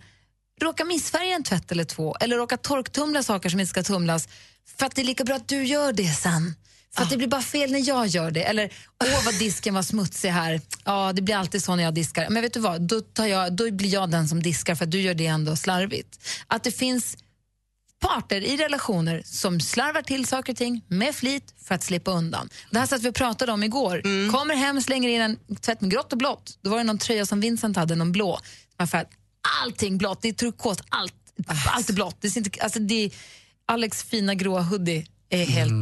råkar 0.61 0.85
missfärga 0.85 1.35
en 1.35 1.43
tvätt 1.43 1.73
eller 1.73 1.85
två 1.85 2.17
eller 2.21 2.37
råkar 2.37 2.57
torktumla 2.57 3.23
saker 3.23 3.49
som 3.49 3.61
inte 3.61 3.71
ska 3.71 3.83
tumlas 3.83 4.29
för 4.79 4.87
att 4.87 4.95
det 4.95 5.03
är 5.03 5.07
lika 5.07 5.25
bra 5.25 5.37
att 5.37 5.49
du 5.49 5.65
gör 5.65 5.93
det 5.93 6.09
sen. 6.09 6.55
För 6.95 7.03
att 7.03 7.11
det 7.11 7.17
blir 7.17 7.29
bara 7.29 7.43
fel 7.43 7.73
när 7.73 7.89
jag 7.89 8.07
gör 8.07 8.31
det. 8.31 8.43
Eller, 8.43 8.73
åh 9.05 9.25
vad 9.25 9.39
disken 9.39 9.75
var 9.75 9.83
smutsig 9.83 10.29
här. 10.29 10.61
Ja, 10.85 11.13
det 11.13 11.23
blir 11.23 11.37
alltid 11.37 11.65
så 11.65 11.77
när 11.77 11.85
jag 11.85 11.95
diskar. 11.95 12.29
Men 12.31 12.43
vet 12.43 12.55
du 12.55 12.61
vad, 12.61 12.83
då, 12.83 13.01
tar 13.01 13.27
jag, 13.27 13.53
då 13.53 13.71
blir 13.71 13.93
jag 13.93 14.11
den 14.11 14.29
som 14.29 14.43
diskar 14.43 14.75
för 14.75 14.85
att 14.85 14.91
du 14.91 15.01
gör 15.01 15.15
det 15.15 15.27
ändå 15.27 15.57
slarvigt. 15.57 16.19
Att 16.47 16.65
det 16.65 16.71
finns 16.71 17.17
parter 18.01 18.41
i 18.41 18.57
relationer 18.57 19.23
som 19.25 19.61
slarvar 19.61 20.03
till 20.03 20.27
saker 20.27 20.53
och 20.53 20.57
ting 20.57 20.83
med 20.89 21.15
flit 21.15 21.55
för 21.63 21.75
att 21.75 21.83
slippa 21.83 22.11
undan. 22.11 22.49
Det 22.71 22.79
här 22.79 22.87
satt 22.87 23.03
vi 23.03 23.11
och 23.11 23.15
pratade 23.15 23.53
om 23.53 23.63
igår. 23.63 24.03
Kommer 24.33 24.55
hem, 24.55 24.83
slänger 24.83 25.09
in 25.09 25.21
en 25.21 25.57
tvätt 25.57 25.81
med 25.81 25.91
grått 25.91 26.13
och 26.13 26.19
blått. 26.19 26.59
Då 26.63 26.71
var 26.71 26.79
det 26.79 26.85
någon 26.85 26.99
tröja 26.99 27.27
som 27.27 27.41
Vincent 27.41 27.77
hade, 27.77 27.95
någon 27.95 28.13
blå. 28.13 28.41
Allting 29.63 29.99
blått, 29.99 30.23
det 30.23 30.29
är 30.29 30.33
turkos, 30.33 30.79
allt, 30.89 31.15
allt 31.73 31.89
är 31.89 31.95
blått. 31.95 32.17
Det 32.21 32.31
ser 32.31 32.41
inte, 32.41 32.63
alltså 32.63 32.79
det 32.79 33.05
är 33.05 33.11
Alex 33.69 34.03
fina 34.03 34.35
gråa 34.35 34.61
hoodie 34.63 35.07
är 35.31 35.45
helt 35.47 35.73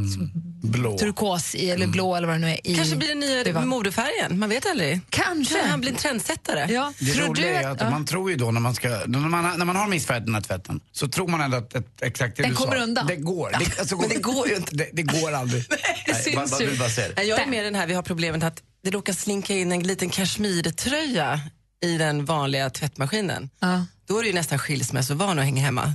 Blå. 0.62 0.99
turkos 0.99 1.55
i, 1.55 1.70
eller 1.70 1.87
blå 1.87 2.16
eller 2.16 2.27
vad 2.27 2.37
det 2.37 2.40
nu 2.40 2.51
är. 2.51 2.66
I, 2.70 2.77
Kanske 2.77 2.97
blir 2.97 3.09
den 3.09 3.20
nya 3.20 3.53
var- 3.53 3.62
modefärgen, 3.64 4.38
man 4.38 4.49
vet 4.49 4.66
aldrig. 4.70 5.01
Kanske. 5.11 5.55
Kanske 5.55 5.70
han 5.70 5.81
blir 5.81 5.90
en 5.90 5.97
trendsättare. 5.97 6.73
Ja. 6.73 6.92
Det 6.99 7.12
Tror 7.12 7.35
du 7.35 7.42
är 7.44 7.68
att- 7.70 7.81
ja. 7.81 7.90
man 7.90 8.07
tror 8.07 8.31
ju 8.31 8.37
då 8.37 8.51
när 8.51 8.61
man, 8.61 8.75
ska, 8.75 8.88
när 9.07 9.18
man, 9.18 9.59
när 9.59 9.64
man 9.64 9.77
har 9.77 9.88
missfärgat 9.88 10.25
den 10.27 10.35
här 10.35 10.42
tvätten 10.42 10.81
så 10.92 11.09
tror 11.09 11.29
man 11.29 11.40
ändå 11.40 11.57
att, 11.57 11.75
att 11.75 12.03
exakt 12.03 12.37
det 12.37 12.42
Den 12.42 12.51
du 12.51 12.57
kommer 12.57 12.77
sa. 12.77 12.83
undan. 12.83 13.07
Det 13.07 13.16
går. 13.16 13.51
Det, 13.51 13.79
alltså, 13.81 13.97
Men 13.97 14.09
det 14.09 14.14
går 14.23 14.49
ju 14.49 14.57
inte. 14.57 14.77
Det, 14.77 14.88
det 14.92 15.03
går 15.03 15.33
aldrig. 15.33 15.64
Det 16.07 16.14
syns 16.14 16.37
vad, 16.37 16.51
vad 16.51 16.61
ju. 16.61 16.70
du 16.70 16.79
bara. 16.79 16.88
Nej, 17.16 17.27
Jag 17.29 17.40
är 17.42 17.47
med 17.47 17.64
den 17.64 17.75
här, 17.75 17.87
vi 17.87 17.94
har 17.94 18.03
problemet 18.03 18.42
att 18.42 18.62
det 18.85 18.90
råkar 18.90 19.12
slinka 19.12 19.55
in 19.55 19.73
en 19.73 19.83
liten 19.83 20.09
kashmirtröja 20.11 21.40
i 21.85 21.99
den 21.99 22.25
vanliga 22.25 22.70
tvättmaskinen. 22.70 23.51
Ja. 23.61 23.87
Då 24.09 24.18
är 24.18 24.23
det 24.23 24.29
ju 24.29 24.35
nästan 24.35 24.59
skilsmässovan 24.59 25.38
att 25.38 25.44
hänga 25.44 25.62
hemma. 25.62 25.94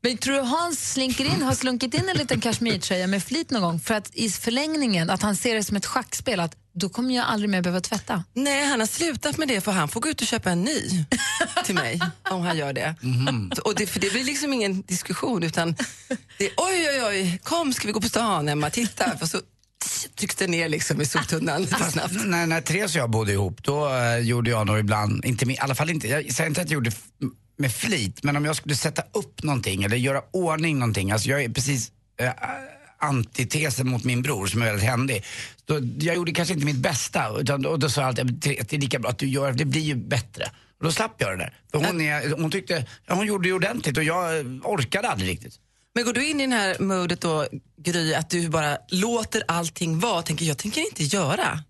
Men 0.00 0.18
tror 0.18 0.34
du 0.34 0.40
Hans 0.40 0.92
slinker 0.92 1.24
in, 1.24 1.42
har 1.42 1.54
slunkit 1.54 1.94
in 1.94 2.08
en 2.08 2.16
liten 2.16 2.40
kashmirtröja 2.40 3.06
med 3.06 3.22
flit 3.24 3.50
någon 3.50 3.62
gång 3.62 3.80
för 3.80 3.94
att 3.94 4.14
i 4.14 4.30
förlängningen 4.30 5.10
att 5.10 5.22
han 5.22 5.36
ser 5.36 5.54
det 5.54 5.64
som 5.64 5.76
ett 5.76 5.86
schackspel 5.86 6.40
att 6.40 6.56
då 6.74 6.88
kommer 6.88 7.14
jag 7.14 7.24
aldrig 7.24 7.50
mer 7.50 7.62
behöva 7.62 7.80
tvätta? 7.80 8.24
Nej, 8.34 8.66
han 8.66 8.80
har 8.80 8.86
slutat 8.86 9.38
med 9.38 9.48
det 9.48 9.60
för 9.60 9.72
han 9.72 9.88
får 9.88 10.00
gå 10.00 10.08
ut 10.08 10.20
och 10.20 10.26
köpa 10.26 10.50
en 10.50 10.62
ny 10.62 11.04
till 11.64 11.74
mig 11.74 12.00
om 12.30 12.40
han 12.40 12.56
gör 12.56 12.72
det. 12.72 12.94
Och 13.64 13.74
det, 13.74 13.86
för 13.86 14.00
det 14.00 14.12
blir 14.12 14.24
liksom 14.24 14.52
ingen 14.52 14.82
diskussion 14.82 15.42
utan 15.42 15.76
det 16.38 16.44
är 16.44 16.52
oj, 16.56 16.88
oj, 16.90 17.04
oj, 17.04 17.40
kom 17.42 17.72
ska 17.72 17.86
vi 17.86 17.92
gå 17.92 18.00
på 18.00 18.08
stan 18.08 18.48
Emma, 18.48 18.70
titta. 18.70 19.18
För 19.18 19.26
så 19.26 19.40
trycks 20.14 20.36
det 20.36 20.46
ner 20.46 20.68
liksom 20.68 21.00
i 21.00 21.06
soptunnan 21.06 21.66
snabbt. 21.66 22.24
När, 22.24 22.46
när 22.46 22.60
Therese 22.60 22.94
och 22.94 23.00
jag 23.00 23.10
bodde 23.10 23.32
ihop, 23.32 23.62
då 23.62 23.94
eh, 23.94 24.18
gjorde 24.18 24.50
jag 24.50 24.66
nog 24.66 24.78
ibland, 24.78 25.24
inte, 25.24 25.44
i 25.44 25.58
alla 25.58 25.74
fall 25.74 25.90
inte, 25.90 26.08
jag 26.08 26.32
säger 26.32 26.48
inte 26.48 26.60
att 26.60 26.70
jag 26.70 26.74
gjorde 26.74 26.92
med 27.62 27.72
flit, 27.72 28.22
men 28.22 28.36
om 28.36 28.44
jag 28.44 28.56
skulle 28.56 28.74
sätta 28.74 29.02
upp 29.12 29.42
någonting 29.42 29.84
eller 29.84 29.96
göra 29.96 30.22
ordning 30.30 30.78
någonting, 30.78 31.10
alltså 31.10 31.28
jag 31.28 31.44
är 31.44 31.48
precis 31.48 31.92
eh, 32.20 32.30
antitesen 32.98 33.88
mot 33.88 34.04
min 34.04 34.22
bror 34.22 34.46
som 34.46 34.62
är 34.62 34.66
väldigt 34.66 34.84
händig. 34.88 35.24
Då, 35.64 35.80
jag 35.98 36.16
gjorde 36.16 36.32
kanske 36.32 36.54
inte 36.54 36.66
mitt 36.66 36.76
bästa, 36.76 37.40
utan, 37.40 37.66
och 37.66 37.78
då 37.78 37.88
sa 37.88 38.00
jag 38.00 38.08
alltid 38.08 38.42
"Therese, 38.42 38.66
det 38.68 38.76
är 38.76 38.80
lika 38.80 38.98
bra 38.98 39.10
att 39.10 39.18
du 39.18 39.28
gör, 39.28 39.52
det 39.52 39.64
blir 39.64 39.80
ju 39.80 39.94
bättre. 39.94 40.44
Och 40.78 40.84
då 40.84 40.92
slapp 40.92 41.14
jag 41.18 41.30
det 41.30 41.36
där. 41.36 41.52
För 41.70 41.78
hon, 41.86 42.00
är, 42.00 42.42
hon 42.42 42.50
tyckte, 42.50 42.86
ja, 43.06 43.14
hon 43.14 43.26
gjorde 43.26 43.48
det 43.48 43.52
ordentligt 43.52 43.96
och 43.98 44.04
jag 44.04 44.38
eh, 44.38 44.44
orkade 44.62 45.08
aldrig 45.08 45.30
riktigt. 45.30 45.54
Men 45.94 46.04
går 46.04 46.12
du 46.12 46.26
in 46.26 46.40
i 46.40 46.42
den 46.42 46.52
här 46.52 46.76
modet 46.78 47.20
då, 47.20 47.46
Gry, 47.82 48.14
att 48.14 48.30
du 48.30 48.48
bara 48.48 48.78
låter 48.88 49.42
allting 49.48 49.98
vara 49.98 50.22
tänker 50.22 50.44
jag 50.44 50.58
tänker 50.58 50.80
inte 50.80 51.04
göra 51.04 51.62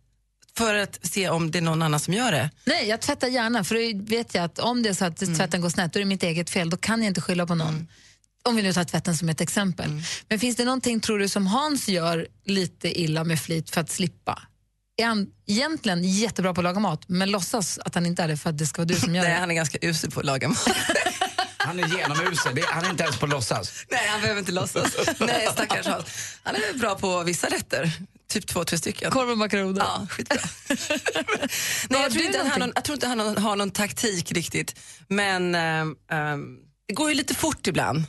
för 0.56 0.74
att 0.74 0.98
se 1.02 1.28
om 1.28 1.50
det 1.50 1.58
är 1.58 1.62
någon 1.62 1.82
annan 1.82 2.00
som 2.00 2.14
gör 2.14 2.32
det? 2.32 2.50
Nej, 2.64 2.88
jag 2.88 3.00
tvättar 3.00 3.28
gärna 3.28 3.64
för 3.64 3.74
då 3.74 4.04
vet 4.04 4.34
jag 4.34 4.44
att 4.44 4.58
om 4.58 4.82
det 4.82 4.88
är 4.88 4.94
så 4.94 5.04
att 5.04 5.16
tvätten 5.16 5.60
går 5.60 5.70
snett 5.70 5.92
då 5.92 5.98
är 5.98 6.00
det 6.00 6.08
mitt 6.08 6.22
eget 6.22 6.50
fel. 6.50 6.70
Då 6.70 6.76
kan 6.76 7.02
jag 7.02 7.10
inte 7.10 7.20
skylla 7.20 7.46
på 7.46 7.54
någon. 7.54 7.88
Om 8.44 8.56
vi 8.56 8.62
nu 8.62 8.72
tar 8.72 8.84
tvätten 8.84 9.16
som 9.16 9.28
ett 9.28 9.40
exempel. 9.40 10.02
Men 10.28 10.38
finns 10.38 10.56
det 10.56 10.64
någonting, 10.64 11.00
tror 11.00 11.18
du, 11.18 11.28
som 11.28 11.46
Hans 11.46 11.88
gör 11.88 12.26
lite 12.44 13.00
illa 13.00 13.24
med 13.24 13.40
flit 13.40 13.70
för 13.70 13.80
att 13.80 13.90
slippa? 13.90 14.42
Är 14.96 15.06
han 15.06 15.26
egentligen 15.46 16.04
jättebra 16.04 16.54
på 16.54 16.60
att 16.60 16.64
laga 16.64 16.80
mat 16.80 17.04
men 17.06 17.30
låtsas 17.30 17.78
att 17.78 17.94
han 17.94 18.06
inte 18.06 18.22
är 18.22 18.28
det 18.28 18.36
för 18.36 18.50
att 18.50 18.58
det 18.58 18.66
ska 18.66 18.82
vara 18.82 18.88
du 18.88 18.94
som 18.94 19.14
gör 19.14 19.22
Nej, 19.22 19.32
det? 19.32 19.40
han 19.40 19.50
är 19.50 19.54
ganska 19.54 19.78
usel 19.80 20.10
på 20.10 20.20
att 20.20 20.26
laga 20.26 20.48
mat. 20.48 20.68
Han 21.64 21.80
är 21.80 21.88
genomusel, 21.88 22.64
han 22.70 22.84
är 22.84 22.90
inte 22.90 23.02
ens 23.02 23.16
på 23.18 23.26
låtsas. 23.26 23.86
Nej, 23.90 24.08
han 24.08 24.20
behöver 24.20 24.38
inte 24.40 24.52
låtsas. 24.52 24.96
Nej, 25.18 25.48
stackars 25.52 25.86
Hans. 25.86 26.38
Han 26.42 26.54
är 26.54 26.78
bra 26.78 26.94
på 26.94 27.22
vissa 27.22 27.46
rätter. 27.46 27.92
Typ 28.32 28.46
två, 28.46 28.64
tre 28.64 28.78
stycken. 28.78 29.10
Korv 29.10 29.30
och 29.30 29.38
makaroner. 29.38 29.80
Ja, 29.80 30.06
skitbra. 30.10 30.38
Nej, 31.90 32.02
jag, 32.02 32.12
tror 32.12 32.24
inte 32.24 32.38
han, 32.38 32.50
har 32.50 32.58
någon- 32.58 32.72
jag 32.74 32.84
tror 32.84 32.94
inte 32.94 33.06
han 33.06 33.20
har, 33.20 33.36
har 33.36 33.56
någon 33.56 33.70
taktik 33.70 34.32
riktigt. 34.32 34.80
Men 35.08 35.54
ehm, 35.54 35.96
det 36.88 36.94
går 36.94 37.08
ju 37.08 37.14
lite 37.14 37.34
fort 37.34 37.66
ibland. 37.66 38.04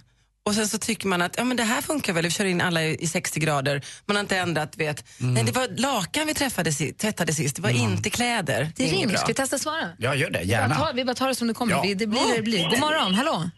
Och 0.45 0.53
sen 0.55 0.67
så 0.67 0.77
tycker 0.77 1.07
man 1.07 1.21
att 1.21 1.37
ja, 1.37 1.43
men 1.43 1.57
det 1.57 1.63
här 1.63 1.81
funkar 1.81 2.13
väl, 2.13 2.23
vi 2.23 2.31
kör 2.31 2.45
in 2.45 2.61
alla 2.61 2.83
i, 2.83 2.97
i 3.03 3.07
60 3.07 3.39
grader. 3.39 3.81
Man 4.05 4.15
har 4.15 4.21
inte 4.21 4.37
ändrat, 4.37 4.77
vet. 4.77 5.05
Nej, 5.17 5.43
det 5.43 5.51
var 5.51 5.67
lakan 5.81 6.27
vi 6.27 6.33
träffade, 6.33 6.71
si- 6.71 6.93
tvättade 6.93 7.33
sist, 7.33 7.55
det 7.55 7.61
var 7.61 7.69
inte 7.69 8.09
kläder. 8.09 8.71
Det 8.75 8.83
inget 8.83 8.93
ringer. 8.95 9.17
Ska 9.17 9.27
vi 9.27 9.33
testa 9.33 9.57
svara? 9.57 9.89
Jag 9.97 10.15
gör 10.17 10.29
det, 10.29 10.39
Vi 10.39 10.45
bara, 10.45 10.51
gärna. 10.51 10.75
tar, 10.75 10.93
vi 10.93 11.05
bara 11.05 11.13
tar 11.15 11.27
det 11.27 11.35
som 11.35 11.47
det 11.47 11.53
kommer. 11.53 11.73
Ja. 11.73 11.81
Vi- 11.81 11.93
Det 11.93 12.07
blir 12.07 12.27
det 12.29 12.35
det 12.35 12.41
blir. 12.41 12.69
God 12.69 12.79
morgon, 12.79 13.13
hallå. 13.13 13.33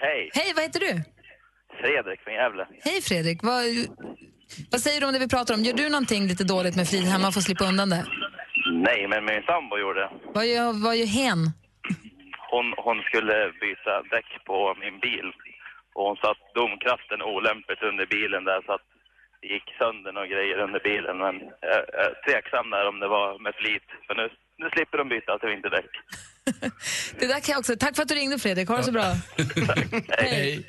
Hej, 0.00 0.30
Hej, 0.34 0.52
vad 0.54 0.64
heter 0.64 0.80
du? 0.80 1.02
Fredrik 1.80 2.20
från 2.24 2.34
Gävle. 2.34 2.66
Hej 2.84 3.02
Fredrik. 3.02 3.42
Vad, 3.42 3.64
vad 4.70 4.80
säger 4.80 5.00
du 5.00 5.06
om 5.06 5.12
det 5.12 5.18
vi 5.18 5.28
pratar 5.28 5.54
om? 5.54 5.62
Gör 5.64 5.74
du 5.74 5.88
någonting 5.88 6.26
lite 6.26 6.44
dåligt 6.44 6.76
med 6.76 6.88
flit 6.88 7.08
hemma 7.14 7.32
för 7.32 7.38
att 7.40 7.44
slippa 7.44 7.64
undan 7.64 7.90
det? 7.90 8.04
Nej, 8.88 9.08
men 9.08 9.24
min 9.24 9.42
sambo 9.42 9.78
gjorde 9.78 10.00
det. 10.00 10.10
Vad 10.34 10.46
gör, 10.46 10.72
vad 10.86 10.96
gör 10.96 11.06
hen? 11.06 11.40
Hon, 12.52 12.66
hon 12.86 12.98
skulle 13.08 13.36
byta 13.64 13.92
däck 14.14 14.30
på 14.48 14.58
min 14.82 14.96
bil. 15.06 15.28
Och 15.94 16.04
hon 16.08 16.16
satt 16.24 16.42
domkraften 16.60 17.20
olämpligt 17.34 17.82
under 17.90 18.06
bilen 18.16 18.44
där 18.50 18.60
så 18.66 18.72
att 18.76 18.86
det 19.40 19.48
gick 19.54 19.68
sönder 19.80 20.12
några 20.12 20.32
grejer 20.34 20.58
under 20.66 20.80
bilen. 20.90 21.16
Men 21.24 21.34
jag 21.72 21.80
är 22.04 22.12
tveksam 22.26 22.66
där 22.74 22.84
om 22.90 22.96
det 23.02 23.08
var 23.16 23.28
med 23.44 23.54
flit. 23.60 23.88
För 24.06 24.14
nu, 24.20 24.26
nu 24.60 24.66
slipper 24.74 24.98
de 24.98 25.08
byta 25.14 25.38
till 25.38 25.52
vinterdäck. 25.54 25.92
Det 27.20 27.26
där 27.26 27.40
kan 27.40 27.52
jag 27.52 27.58
också, 27.58 27.76
tack 27.76 27.96
för 27.96 28.02
att 28.02 28.08
du 28.08 28.14
ringde 28.14 28.38
Fredrik, 28.38 28.68
ha 28.68 28.76
det 28.76 28.82
så 28.82 28.92
bra. 28.92 29.02
Hej. 30.08 30.66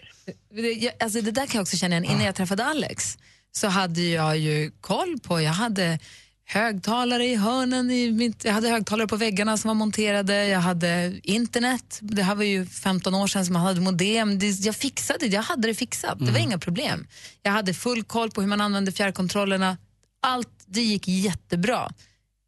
Det, 0.49 0.71
jag, 0.71 0.93
alltså 0.99 1.21
det 1.21 1.31
där 1.31 1.45
kan 1.45 1.53
jag 1.53 1.61
också 1.61 1.77
känna 1.77 1.95
igen. 1.95 2.11
Innan 2.11 2.25
jag 2.25 2.35
träffade 2.35 2.63
Alex 2.65 3.17
så 3.55 3.67
hade 3.67 4.01
jag 4.01 4.37
ju 4.37 4.71
koll 4.81 5.19
på, 5.19 5.41
jag 5.41 5.51
hade 5.51 5.99
högtalare 6.45 7.25
i 7.25 7.35
hörnen, 7.35 7.91
i 7.91 8.11
mitt, 8.11 8.45
jag 8.45 8.53
hade 8.53 8.69
högtalare 8.69 9.07
på 9.07 9.15
väggarna 9.15 9.57
som 9.57 9.67
var 9.67 9.75
monterade, 9.75 10.47
jag 10.47 10.59
hade 10.59 11.19
internet, 11.23 11.99
det 12.01 12.23
här 12.23 12.35
var 12.35 12.43
ju 12.43 12.65
15 12.65 13.15
år 13.15 13.27
sedan 13.27 13.45
som 13.45 13.53
man 13.53 13.61
hade 13.61 13.81
modem, 13.81 14.39
det, 14.39 14.47
jag 14.47 14.75
fixade 14.75 15.19
det, 15.19 15.35
jag 15.35 15.41
hade 15.41 15.67
det 15.67 15.73
fixat, 15.73 16.19
det 16.19 16.31
var 16.31 16.39
inga 16.39 16.57
problem. 16.57 17.07
Jag 17.41 17.51
hade 17.51 17.73
full 17.73 18.03
koll 18.03 18.31
på 18.31 18.41
hur 18.41 18.47
man 18.47 18.61
använde 18.61 18.91
fjärrkontrollerna, 18.91 19.77
allt 20.21 20.63
det 20.65 20.81
gick 20.81 21.07
jättebra. 21.07 21.91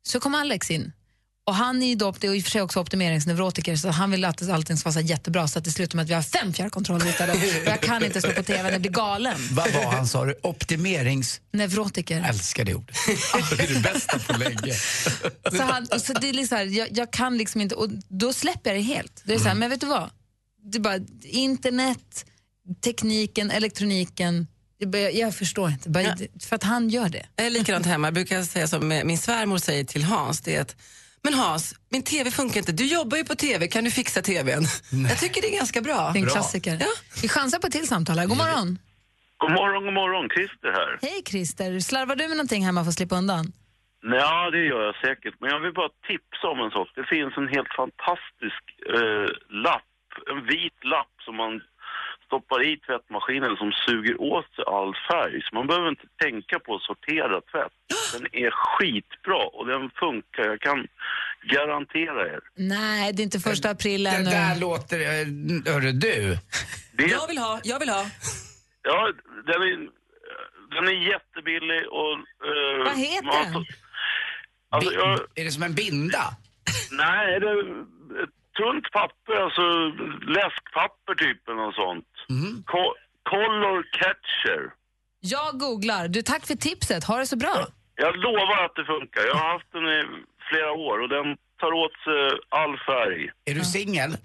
Så 0.04 0.20
kom 0.20 0.36
Alex 0.36 0.72
in. 0.72 0.92
Och 1.48 1.56
han 1.56 1.84
är 1.84 1.88
ju 1.88 1.96
då, 1.96 2.12
det 2.20 2.28
är 2.28 2.36
i 2.36 2.40
och 2.40 2.44
för 2.44 2.52
sig 2.52 2.62
också 2.62 2.80
optimeringsneurotiker 2.80 3.76
så 3.76 3.90
han 3.90 4.12
vill 4.12 4.26
att 4.26 4.50
allting 4.50 4.78
ska 4.78 4.90
vara 4.90 5.02
jättebra 5.02 5.48
så 5.48 5.60
att 5.60 5.66
det 5.66 5.72
slutar 5.72 5.96
med 5.96 6.04
att 6.04 6.10
vi 6.10 6.14
har 6.14 6.22
fem 6.22 6.54
fjärrkontroller. 6.54 7.06
Och 7.08 7.68
jag 7.68 7.82
kan 7.82 8.06
inte 8.06 8.22
slå 8.22 8.32
på 8.32 8.44
TV, 8.44 8.72
jag 8.72 8.82
blir 8.82 8.92
galen. 8.92 9.38
Vad 9.52 9.74
var 9.74 9.92
han 9.92 10.08
sa 10.08 10.26
du? 10.26 10.36
Optimerings... 10.44 11.42
Neurotiker. 11.54 12.26
Älskar 12.30 12.66
det 12.66 12.76
ordet. 12.76 12.96
Det 13.58 13.64
är 13.64 13.74
det 13.74 13.80
bästa 13.80 14.20
på 14.20 14.38
länge. 14.38 14.74
Så, 15.52 15.64
han, 15.64 15.88
och 15.92 16.02
så 16.02 16.14
det 16.14 16.30
är 16.30 16.34
liksom 16.34 16.58
så 16.58 16.64
här, 16.64 16.66
jag, 16.66 16.88
jag 16.92 17.12
kan 17.12 17.38
liksom 17.38 17.62
inte, 17.62 17.76
och 17.76 17.90
då 18.08 18.34
släpper 18.34 18.70
jag 18.70 18.80
det 18.80 18.84
helt. 18.84 19.22
Det 19.26 19.34
är 19.34 19.40
så 19.40 19.48
här, 19.48 19.56
men 19.56 19.70
vet 19.70 19.82
du 19.82 19.88
vad? 19.88 20.10
Det 20.64 20.78
är 20.78 20.82
bara 20.82 21.00
internet, 21.24 22.26
tekniken, 22.84 23.52
elektroniken. 23.52 24.48
Jag 25.14 25.36
förstår 25.36 25.70
inte, 25.70 25.90
bara, 25.90 26.18
för 26.40 26.56
att 26.56 26.64
han 26.64 26.90
gör 26.90 27.10
det. 27.10 27.26
Jag 27.36 27.46
är 27.46 27.50
likadant 27.50 27.86
hemma. 27.86 28.08
Jag 28.08 28.14
brukar 28.14 28.44
säga 28.44 28.68
som 28.68 28.88
min 28.88 29.18
svärmor 29.18 29.58
säger 29.58 29.84
till 29.84 30.04
Hans, 30.04 30.42
det 30.42 30.56
är 30.56 30.62
att 30.62 30.76
men 31.26 31.34
Hans, 31.34 31.64
min 31.94 32.04
TV 32.04 32.32
funkar 32.40 32.58
inte. 32.64 32.72
Du 32.82 32.86
jobbar 32.98 33.18
ju 33.18 33.26
på 33.32 33.36
TV, 33.36 33.68
kan 33.68 33.84
du 33.84 33.92
fixa 34.00 34.22
TVn? 34.30 34.64
Jag 35.12 35.20
tycker 35.24 35.42
det 35.42 35.50
är 35.54 35.58
ganska 35.64 35.82
bra. 35.82 36.00
Det 36.14 36.20
är 36.20 36.24
en 36.24 36.30
klassiker. 36.38 36.74
Vi 37.22 37.28
chansar 37.36 37.60
på 37.60 37.68
ett 37.68 37.74
till 37.74 37.88
samtal 37.88 38.16
här. 38.20 38.28
God 38.32 38.38
morgon. 38.38 38.70
God 39.44 39.52
morgon, 39.60 39.84
god 39.88 39.94
morgon. 40.02 40.26
Christer 40.36 40.72
här. 40.80 40.92
Hej 41.08 41.20
Christer, 41.30 41.80
slarvar 41.90 42.16
du 42.16 42.24
med 42.28 42.38
någonting 42.38 42.64
hemma 42.66 42.84
för 42.84 42.90
att 42.90 43.00
slippa 43.00 43.16
undan? 43.22 43.46
Ja, 44.24 44.52
det 44.56 44.64
gör 44.72 44.82
jag 44.90 44.96
säkert. 45.08 45.36
Men 45.40 45.50
jag 45.54 45.60
vill 45.66 45.74
bara 45.82 45.92
tipsa 46.10 46.46
om 46.54 46.60
en 46.66 46.72
sak. 46.78 46.88
Det 47.00 47.06
finns 47.14 47.34
en 47.42 47.50
helt 47.56 47.72
fantastisk 47.82 48.64
eh, 48.98 49.28
lapp, 49.66 49.92
en 50.32 50.42
vit 50.54 50.80
lapp 50.94 51.14
som 51.26 51.36
man 51.44 51.52
stoppar 52.26 52.64
i 52.70 52.78
tvättmaskinen 52.78 53.56
som 53.58 53.72
suger 53.86 54.22
åt 54.22 54.56
sig 54.56 54.64
all 54.68 54.94
färg. 55.12 55.42
Så 55.46 55.56
man 55.56 55.68
behöver 55.68 55.90
inte 55.90 56.08
tänka 56.24 56.60
på 56.60 56.76
att 56.76 56.82
sortera 56.82 57.42
tvätt. 57.42 57.74
Den 58.14 58.26
är 58.44 58.52
skitbra 58.52 59.42
och 59.58 59.68
den 59.68 59.90
funkar. 59.90 60.44
Jag 60.44 60.62
kan 60.62 60.88
garantera 61.54 62.28
er. 62.34 62.40
Nej, 62.56 63.14
det 63.14 63.22
är 63.22 63.24
inte 63.24 63.40
första 63.40 63.70
april 63.70 64.04
Det 64.04 64.10
ännu. 64.10 64.30
där 64.30 64.60
låter... 64.60 65.00
eh, 65.00 65.74
Hörru 65.74 65.92
du. 65.92 66.38
Jag 66.98 67.28
vill 67.28 67.38
ha, 67.38 67.60
jag 67.64 67.80
vill 67.80 67.90
ha. 67.90 68.06
Ja, 68.82 69.12
den 69.46 69.62
är, 69.62 69.78
den 70.76 70.88
är 70.88 71.08
jättebillig 71.12 71.82
och... 71.90 72.14
eh, 72.50 72.86
Vad 72.86 72.98
heter 72.98 73.26
man- 73.26 73.54
den? 73.54 73.66
Alltså, 74.70 74.94
jag, 74.94 75.20
Är 75.36 75.44
det 75.44 75.52
som 75.52 75.64
en 75.64 75.74
binda? 75.76 76.24
Nej, 76.92 77.40
det 77.40 77.50
är 77.50 77.60
ett 78.24 78.30
tunt 78.62 78.86
papper, 78.98 79.36
alltså 79.46 79.66
läskpapper 80.38 81.14
typ 81.24 81.40
eller 81.48 81.62
något 81.66 81.76
sånt. 81.84 82.10
Mhm. 82.30 82.64
Co- 82.74 82.98
color 83.32 83.78
catcher. 84.00 84.62
Jag 85.20 85.60
googlar. 85.60 86.08
Du, 86.08 86.22
tack 86.22 86.46
för 86.46 86.56
tipset. 86.56 87.04
Ha 87.04 87.18
det 87.18 87.28
så 87.28 87.36
bra. 87.38 87.68
Jag 87.96 88.16
lovar 88.18 88.66
att 88.66 88.76
det 88.76 88.86
funkar. 88.86 89.22
Jag 89.30 89.36
har 89.36 89.52
haft 89.54 89.72
den 89.72 89.84
i 89.98 90.02
flera 90.50 90.72
år 90.72 90.98
och 91.04 91.10
den 91.10 91.28
tar 91.62 91.72
åt 91.84 91.96
sig 92.06 92.22
all 92.50 92.74
färg. 92.90 93.30
Är 93.46 93.54
du 93.54 93.62
singel? 93.66 94.18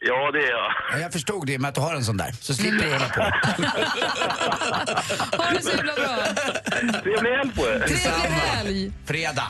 Ja, 0.00 0.30
det 0.30 0.38
är 0.38 0.50
jag. 0.50 0.72
Ja, 0.92 0.98
jag 0.98 1.12
förstod 1.12 1.46
det 1.46 1.58
med 1.58 1.68
att 1.68 1.74
du 1.74 1.80
har 1.80 1.94
en 1.94 2.04
sån 2.04 2.16
där, 2.16 2.32
så 2.32 2.54
slipper 2.54 2.84
du 2.86 2.92
hålla 2.92 3.08
på. 3.08 3.20
Ha 5.36 5.50
det 5.50 5.62
så 5.62 5.76
himla 5.76 5.92
bra. 5.94 6.16
Trevlig 7.02 7.30
helg 7.30 7.50
på 7.56 7.62
er. 7.66 7.78
Trevlig 7.78 8.30
helg. 8.30 8.92
Fredag. 9.06 9.46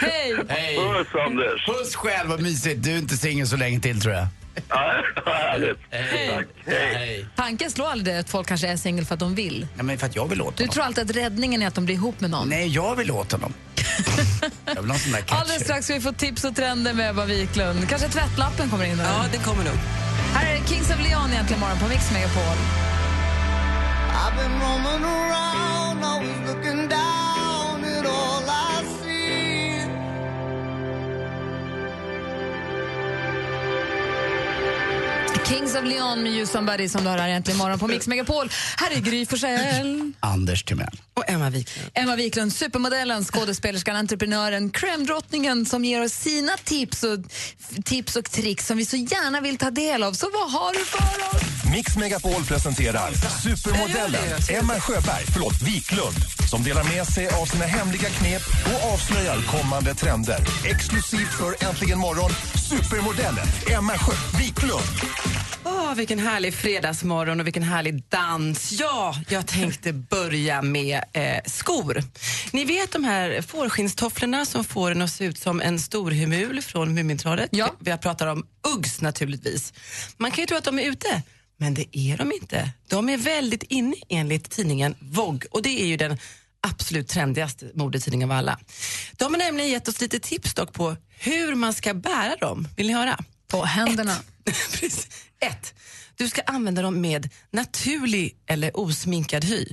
Hej. 0.00 0.36
Hej. 0.48 0.76
Puss, 0.76 1.06
Anders. 1.26 1.66
Puss 1.66 1.94
själv, 1.96 2.28
vad 2.30 2.40
mysigt. 2.40 2.82
Du 2.82 2.92
är 2.92 2.98
inte 2.98 3.16
singel 3.16 3.46
så 3.46 3.56
länge 3.56 3.80
till 3.80 4.00
tror 4.00 4.14
jag. 4.14 4.26
Ja, 4.68 5.02
härligt. 5.26 5.78
Hej. 5.90 6.30
Tack. 6.34 6.46
Hej. 6.76 7.26
Tanken 7.36 7.70
slår 7.70 7.86
aldrig 7.88 8.14
det 8.16 8.20
att 8.20 8.30
folk 8.30 8.48
kanske 8.48 8.68
är 8.68 8.76
singel 8.76 9.04
för 9.04 9.14
att 9.14 9.20
de 9.20 9.34
vill. 9.34 9.66
Nej, 9.74 9.84
men 9.84 9.98
för 9.98 10.06
att 10.06 10.16
jag 10.16 10.28
vill 10.28 10.42
åt 10.42 10.56
Du 10.56 10.62
honom. 10.64 10.72
tror 10.74 10.84
alltid 10.84 11.10
att 11.10 11.16
räddningen 11.16 11.62
är 11.62 11.66
att 11.66 11.74
de 11.74 11.84
blir 11.84 11.94
ihop 11.94 12.20
med 12.20 12.30
någon. 12.30 12.48
Nej, 12.48 12.68
jag 12.68 12.96
vill 12.96 13.10
åt 13.10 13.32
honom. 13.32 13.52
jag 14.74 14.82
vill 14.82 14.90
ha 14.90 14.94
en 14.94 15.00
sån 15.00 15.12
där 15.12 15.20
catcher. 15.20 15.40
Alldeles 15.40 15.62
strax 15.62 15.84
ska 15.84 15.94
vi 15.94 16.00
få 16.00 16.12
tips 16.12 16.44
och 16.44 16.56
trender 16.56 16.94
med 16.94 17.10
Ebba 17.10 17.24
Wiklund. 17.24 17.88
Kanske 17.88 18.08
tvättlappen 18.08 18.70
kommer 18.70 18.84
in. 18.84 18.98
Ja, 18.98 19.24
det 19.32 19.38
kommer 19.38 19.64
nog. 19.64 19.74
Här 20.34 20.54
är 20.56 20.64
Kings 20.66 20.90
of 20.90 20.98
Leon 21.08 21.30
egentligen 21.32 21.60
morgon 21.60 21.78
på 21.78 21.88
Mix 21.88 22.12
Megapol. 22.12 22.42
I've 22.42 24.36
been 24.36 24.60
roaming 24.60 25.04
around, 25.04 26.04
always 26.04 26.38
looking 26.46 26.88
down 26.88 27.84
at 27.84 28.06
all 28.06 28.42
I 28.42 28.84
see. 29.02 29.05
Kings 35.48 35.74
of 35.74 35.84
Leon 35.84 36.22
med 36.22 36.32
You 36.32 36.46
Somebody 36.46 36.88
som 36.88 37.04
du 37.04 37.10
har 37.10 37.18
här 37.18 37.28
egentligen 37.28 37.58
morgon 37.58 37.78
på 37.78 37.86
Mix 37.88 38.06
Megapol. 38.06 38.50
Här 38.76 38.90
är 38.90 39.00
Gry 39.00 39.26
Forssell. 39.26 40.12
Anders 40.20 40.64
Timell. 40.64 41.00
Och 41.14 41.30
Emma 41.30 41.50
Wiklund. 41.50 41.90
Emma 41.94 42.16
Wiklund, 42.16 42.52
supermodellen, 42.52 43.24
skådespelerskan, 43.24 43.96
entreprenören, 43.96 44.70
crème-drottningen 44.70 45.66
som 45.66 45.84
ger 45.84 46.02
oss 46.02 46.12
sina 46.12 46.52
tips 46.64 47.02
och, 47.02 47.18
tips 47.84 48.16
och 48.16 48.30
tricks 48.30 48.66
som 48.66 48.76
vi 48.76 48.84
så 48.84 48.96
gärna 48.96 49.40
vill 49.40 49.58
ta 49.58 49.70
del 49.70 50.02
av. 50.02 50.12
Så 50.12 50.30
vad 50.32 50.50
har 50.52 50.72
du 50.72 50.84
för 50.84 51.36
oss? 51.36 51.42
Mix 51.72 51.96
Megapol 51.96 52.44
presenterar 52.44 53.12
supermodellen 53.42 54.22
Emma 54.50 54.80
Sjöberg, 54.80 55.24
förlåt, 55.32 55.62
Wiklund 55.62 56.35
som 56.50 56.62
delar 56.62 56.84
med 56.84 57.06
sig 57.06 57.26
av 57.28 57.46
sina 57.46 57.64
hemliga 57.64 58.08
knep 58.08 58.42
och 58.66 58.92
avslöjar 58.92 59.42
kommande 59.42 59.94
trender. 59.94 60.38
Exklusivt 60.64 61.32
för 61.32 61.68
Äntligen 61.68 61.98
morgon, 61.98 62.30
supermodellen 62.70 63.46
Emma 63.76 63.92
Sjö 63.98 64.38
Wiklund. 64.38 64.82
Åh, 65.64 65.94
vilken 65.94 66.18
härlig 66.18 66.54
fredagsmorgon 66.54 67.40
och 67.40 67.46
vilken 67.46 67.62
härlig 67.62 68.02
dans. 68.08 68.72
Ja, 68.72 69.14
jag 69.28 69.46
tänkte 69.46 69.92
börja 69.92 70.62
med 70.62 71.04
eh, 71.12 71.22
skor. 71.46 72.02
Ni 72.52 72.64
vet 72.64 72.92
de 72.92 73.04
här 73.04 73.42
fårskinnstofflorna 73.42 74.46
som 74.46 74.64
får 74.64 74.90
en 74.90 75.02
att 75.02 75.12
se 75.12 75.24
ut 75.24 75.38
som 75.38 75.60
en 75.60 75.78
storhemul 75.78 76.62
från 76.62 76.94
Mumintrollet? 76.94 77.48
Ja. 77.52 77.74
Vi 77.78 77.96
pratar 77.96 78.26
om 78.26 78.46
Uggs 78.76 79.00
naturligtvis. 79.00 79.72
Man 80.16 80.30
kan 80.30 80.42
ju 80.42 80.46
tro 80.46 80.56
att 80.56 80.64
de 80.64 80.78
är 80.78 80.90
ute, 80.90 81.22
men 81.56 81.74
det 81.74 81.98
är 81.98 82.16
de 82.16 82.32
inte. 82.32 82.70
De 82.88 83.08
är 83.08 83.16
väldigt 83.16 83.62
inne 83.62 83.96
enligt 84.08 84.50
tidningen 84.50 84.94
Vogue 85.00 85.48
och 85.50 85.62
det 85.62 85.82
är 85.82 85.86
ju 85.86 85.96
den 85.96 86.18
absolut 86.60 87.08
trendigaste 87.08 87.70
modetidningen 87.74 88.30
av 88.30 88.36
alla. 88.36 88.58
De 89.12 89.24
har 89.32 89.38
nämligen 89.38 89.70
gett 89.70 89.88
oss 89.88 90.00
lite 90.00 90.18
tips 90.18 90.54
dock 90.54 90.72
på 90.72 90.96
hur 91.08 91.54
man 91.54 91.74
ska 91.74 91.94
bära 91.94 92.36
dem. 92.36 92.68
Vill 92.76 92.86
ni 92.86 92.92
höra? 92.92 93.24
På 93.48 93.64
händerna. 93.64 94.16
Precis. 94.44 95.08
Ett, 95.40 95.74
du 96.16 96.28
ska 96.28 96.42
använda 96.42 96.82
dem 96.82 97.00
med 97.00 97.30
naturlig 97.50 98.36
eller 98.46 98.76
osminkad 98.80 99.44
hy. 99.44 99.66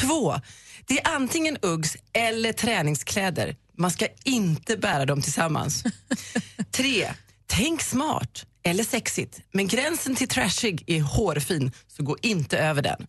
Två, 0.00 0.40
det 0.86 1.00
är 1.00 1.14
antingen 1.14 1.58
Uggs 1.62 1.96
eller 2.12 2.52
träningskläder. 2.52 3.56
Man 3.76 3.90
ska 3.90 4.06
inte 4.24 4.76
bära 4.76 5.06
dem 5.06 5.22
tillsammans. 5.22 5.84
Tre, 6.70 7.10
tänk 7.60 7.82
smart 7.82 8.46
eller 8.62 8.84
sexigt, 8.84 9.40
men 9.52 9.68
gränsen 9.68 10.14
till 10.14 10.28
trashig 10.28 10.84
är 10.86 11.00
hårfin, 11.00 11.72
så 11.86 12.02
gå 12.02 12.16
inte 12.22 12.58
över 12.58 12.82
den. 12.82 13.06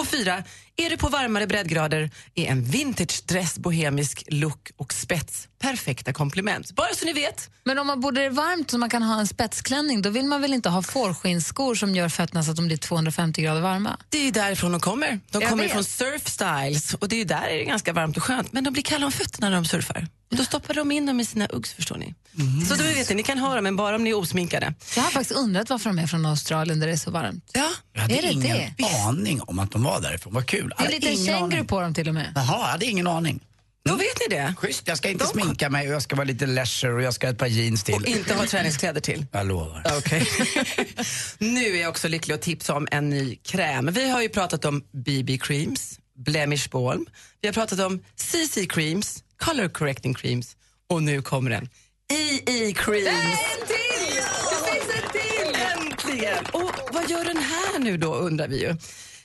Och 0.00 0.06
fyra, 0.06 0.44
är 0.76 0.90
du 0.90 0.96
på 0.96 1.08
varmare 1.08 1.46
breddgrader 1.46 2.10
är 2.34 2.44
en 2.46 2.64
vintage 2.64 3.22
dress 3.26 3.58
bohemisk 3.58 4.24
look 4.28 4.70
och 4.76 4.92
spets 4.92 5.48
perfekta 5.58 6.12
komplement. 6.12 6.72
Bara 6.72 6.94
så 6.94 7.04
ni 7.04 7.12
vet. 7.12 7.50
Men 7.64 7.78
om 7.78 7.86
man 7.86 8.00
bor 8.00 8.12
där 8.12 8.20
det 8.20 8.26
är 8.26 8.30
varmt 8.30 8.70
så 8.70 8.78
man 8.78 8.90
kan 8.90 9.02
ha 9.02 9.20
en 9.20 9.26
spetsklänning, 9.26 10.02
då 10.02 10.10
vill 10.10 10.24
man 10.24 10.40
väl 10.40 10.54
inte 10.54 10.68
ha 10.68 10.82
fårskinsskor 10.82 11.74
som 11.74 11.94
gör 11.94 12.08
fötterna 12.08 12.42
så 12.44 12.50
att 12.50 12.56
de 12.56 12.66
blir 12.66 12.76
250 12.76 13.42
grader 13.42 13.60
varma? 13.60 13.96
Det 14.08 14.18
är 14.18 14.24
ju 14.24 14.30
därifrån 14.30 14.72
de 14.72 14.80
kommer. 14.80 15.20
De 15.30 15.40
Jag 15.42 15.50
kommer 15.50 15.62
vet. 15.64 15.72
från 15.72 15.84
Surf 15.84 16.28
Styles 16.28 16.94
och 16.94 17.08
det 17.08 17.16
är 17.16 17.18
ju 17.18 17.24
där 17.24 17.42
är 17.48 17.58
det 17.58 17.64
ganska 17.64 17.92
varmt 17.92 18.16
och 18.16 18.22
skönt. 18.22 18.52
Men 18.52 18.64
de 18.64 18.72
blir 18.72 18.82
kalla 18.82 19.06
om 19.06 19.12
fötterna 19.12 19.48
när 19.48 19.56
de 19.56 19.64
surfar. 19.64 20.08
Och 20.30 20.36
då 20.36 20.44
stoppar 20.44 20.74
de 20.74 20.92
in 20.92 21.06
dem 21.06 21.20
i 21.20 21.24
sina 21.24 21.46
Uggs 21.46 21.72
förstår 21.72 21.96
ni. 21.96 22.14
Så 22.68 22.74
då 22.74 22.82
vet 22.84 23.08
ni, 23.08 23.14
ni 23.14 23.22
kan 23.22 23.38
ha 23.38 23.54
dem 23.54 23.64
men 23.64 23.76
bara 23.76 23.96
om 23.96 24.04
ni 24.04 24.10
är 24.10 24.14
osminkade. 24.18 24.74
Jag 24.96 25.02
har 25.02 25.10
faktiskt 25.10 25.38
undrat 25.40 25.70
varför 25.70 25.90
de 25.90 25.98
är 25.98 26.06
från 26.06 26.26
Australien 26.26 26.80
där 26.80 26.86
det 26.86 26.92
är 26.92 26.96
så 26.96 27.10
varmt. 27.10 27.50
Ja. 27.52 27.70
Jag 27.92 28.00
hade 28.02 28.14
Är 28.18 28.22
det 28.22 28.32
ingen 28.32 28.56
det? 28.78 28.84
aning 29.06 29.40
om 29.40 29.58
att 29.58 29.70
de 29.70 29.82
var 29.82 30.00
därifrån. 30.00 30.34
Vad 30.34 30.46
kul. 30.46 30.63
Det 30.68 30.74
är 30.74 30.78
Hade 30.78 30.90
lite 30.94 31.06
ingen 31.10 31.26
känguru 31.26 31.64
på 31.64 31.80
dem 31.80 31.94
till 31.94 32.08
och 32.08 32.14
med. 32.14 32.32
Jaha, 32.34 32.58
jag 32.58 32.66
hade 32.66 32.86
ingen 32.86 33.06
aning. 33.06 33.40
Då 33.84 33.96
vet 33.96 34.20
ni 34.20 34.36
det. 34.36 34.54
Schysst, 34.58 34.88
jag 34.88 34.98
ska 34.98 35.08
inte 35.08 35.26
sminka 35.26 35.70
mig 35.70 35.88
och 35.88 35.94
jag 35.94 36.02
ska 36.02 36.16
vara 36.16 36.24
lite 36.24 36.46
leisure 36.46 36.94
och 36.94 37.02
jag 37.02 37.14
ska 37.14 37.26
ha 37.26 37.32
ett 37.32 37.38
par 37.38 37.46
jeans 37.46 37.84
till. 37.84 37.94
Och 37.94 38.06
inte 38.06 38.34
ha 38.34 38.46
träningskläder 38.46 39.00
till. 39.00 39.26
Jag 39.32 39.46
lovar. 39.46 39.82
Okej. 39.98 40.26
nu 41.38 41.76
är 41.76 41.80
jag 41.80 41.90
också 41.90 42.08
lycklig 42.08 42.34
att 42.34 42.42
tipsa 42.42 42.74
om 42.74 42.88
en 42.90 43.10
ny 43.10 43.36
kräm. 43.36 43.90
Vi 43.92 44.10
har 44.10 44.22
ju 44.22 44.28
pratat 44.28 44.64
om 44.64 44.84
BB 44.92 45.38
creams, 45.38 45.98
blemish 46.16 46.70
balm. 46.70 47.06
Vi 47.40 47.48
har 47.48 47.52
pratat 47.52 47.80
om 47.80 48.04
CC 48.16 48.66
creams, 48.68 49.24
color 49.36 49.68
correcting 49.68 50.14
creams 50.14 50.56
och 50.90 51.02
nu 51.02 51.22
kommer 51.22 51.50
den. 51.50 51.68
EE 52.12 52.72
creams. 52.72 53.06
En 53.06 53.66
till! 53.66 54.22
Det 54.50 54.72
finns 54.72 55.02
en 55.02 55.10
till! 55.12 55.60
Äntligen! 55.82 56.44
Och 56.52 56.72
vad 56.92 57.10
gör 57.10 57.24
den 57.24 57.36
här 57.38 57.78
nu 57.78 57.96
då 57.96 58.14
undrar 58.14 58.48
vi 58.48 58.60
ju. 58.60 58.76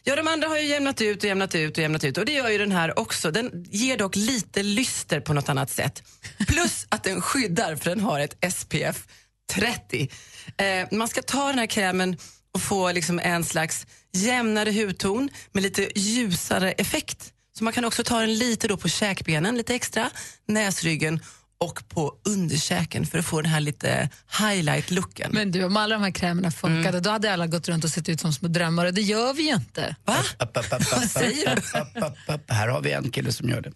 Ja, 0.03 0.15
de 0.15 0.27
andra 0.27 0.47
har 0.47 0.57
ju 0.57 0.65
jämnat 0.65 1.01
ut 1.01 1.23
och 1.23 1.29
jämnat 1.29 1.55
ut 1.55 1.77
och 1.77 1.81
jämnat 1.81 2.03
ut 2.03 2.17
och 2.17 2.25
det 2.25 2.31
gör 2.31 2.49
ju 2.49 2.57
den 2.57 2.71
här 2.71 2.99
också. 2.99 3.31
Den 3.31 3.65
ger 3.69 3.97
dock 3.97 4.15
lite 4.15 4.63
lyster 4.63 5.19
på 5.19 5.33
något 5.33 5.49
annat 5.49 5.69
sätt. 5.69 6.03
Plus 6.47 6.85
att 6.89 7.03
den 7.03 7.21
skyddar 7.21 7.75
för 7.75 7.89
den 7.89 7.99
har 7.99 8.19
ett 8.19 8.53
SPF 8.53 9.07
30. 9.51 10.09
Eh, 10.57 10.87
man 10.91 11.07
ska 11.07 11.21
ta 11.21 11.47
den 11.47 11.59
här 11.59 11.65
krämen 11.65 12.17
och 12.53 12.61
få 12.61 12.91
liksom 12.91 13.19
en 13.19 13.43
slags 13.43 13.87
jämnare 14.13 14.71
hudton 14.71 15.29
med 15.51 15.63
lite 15.63 15.99
ljusare 15.99 16.71
effekt. 16.71 17.33
Så 17.57 17.63
man 17.63 17.73
kan 17.73 17.85
också 17.85 18.03
ta 18.03 18.19
den 18.19 18.37
lite 18.37 18.67
då 18.67 18.77
på 18.77 18.89
käkbenen, 18.89 19.57
lite 19.57 19.75
extra, 19.75 20.09
näsryggen 20.45 21.19
och 21.61 21.87
på 21.89 22.13
underkäken 22.25 23.05
för 23.05 23.19
att 23.19 23.25
få 23.25 23.41
den 23.41 23.51
här 23.51 23.59
lite 23.59 24.09
highlight-looken. 24.39 25.29
Men 25.31 25.51
du, 25.51 25.63
om 25.63 25.77
alla 25.77 25.95
de 25.95 26.03
här 26.03 26.11
krämerna 26.11 26.51
funkade, 26.51 26.89
Mm. 26.89 27.01
då 27.01 27.09
hade 27.09 27.33
alla 27.33 27.47
gått 27.47 27.67
runt 27.69 27.83
och 27.83 27.89
sett 27.89 28.09
ut 28.09 28.19
som 28.21 28.33
små 28.33 28.47
drömmare. 28.47 28.91
Det 28.91 29.01
gör 29.01 29.33
vi 29.33 29.43
ju 29.49 29.55
inte. 29.55 29.95
Va? 30.05 30.15
Upp, 30.39 30.57
upp, 30.57 30.73
upp, 30.73 30.81
upp, 30.81 31.09
säger 31.09 31.57
upp, 31.57 31.63
upp, 31.97 32.03
upp, 32.03 32.35
upp. 32.35 32.51
Här 32.51 32.67
har 32.67 32.81
vi 32.81 32.91
en 32.91 33.11
kille 33.11 33.31
som 33.31 33.49
gör 33.49 33.61
det. 33.61 33.71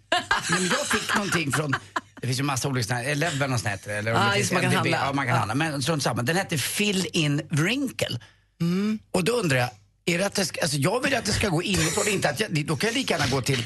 Men 0.50 0.63
jag 0.67 0.88
fick 0.88 1.15
någonting 1.15 1.52
från, 1.52 1.72
det 2.22 2.28
finns 2.28 2.39
ju 2.39 2.43
massa 2.43 2.67
olika 2.67 2.88
såna 2.88 3.00
här, 3.00 3.06
Eleven 3.10 3.54
och 3.54 3.60
sånt 3.60 3.74
heter 3.74 3.91
eller 3.98 4.13
Ah, 4.13 4.34
det 4.36 4.52
man 4.52 4.62
kan 4.62 4.74
handla. 4.74 4.98
Ja, 5.06 5.13
man 5.13 5.28
kan 5.28 5.38
handla. 5.38 5.56
Men 5.56 5.82
strunt 5.84 6.04
samma. 6.04 6.22
Den 6.22 6.36
hette 6.36 6.58
Fill 6.58 7.08
in 7.13 7.41
Wrinkle. 7.50 8.19
Och 9.12 9.24
då 9.24 9.32
undrar 9.34 9.58
jag, 9.58 9.69
är 10.06 10.18
det 10.18 10.26
att 10.26 10.34
det 10.36 10.46
ska, 10.46 10.62
alltså 10.62 10.78
jag 10.78 11.04
vill 11.04 11.16
att 11.16 11.26
det 11.26 11.32
ska 11.32 11.50
gå 11.50 11.63
inifrån, 11.63 12.08
inte 12.08 12.30
att 12.30 12.39
jag, 12.39 12.66
då 12.66 12.76
kan 12.76 12.88
jag 12.88 12.96
lika 12.98 13.13
gärna 13.18 13.28
gå 13.36 13.42
till, 13.42 13.63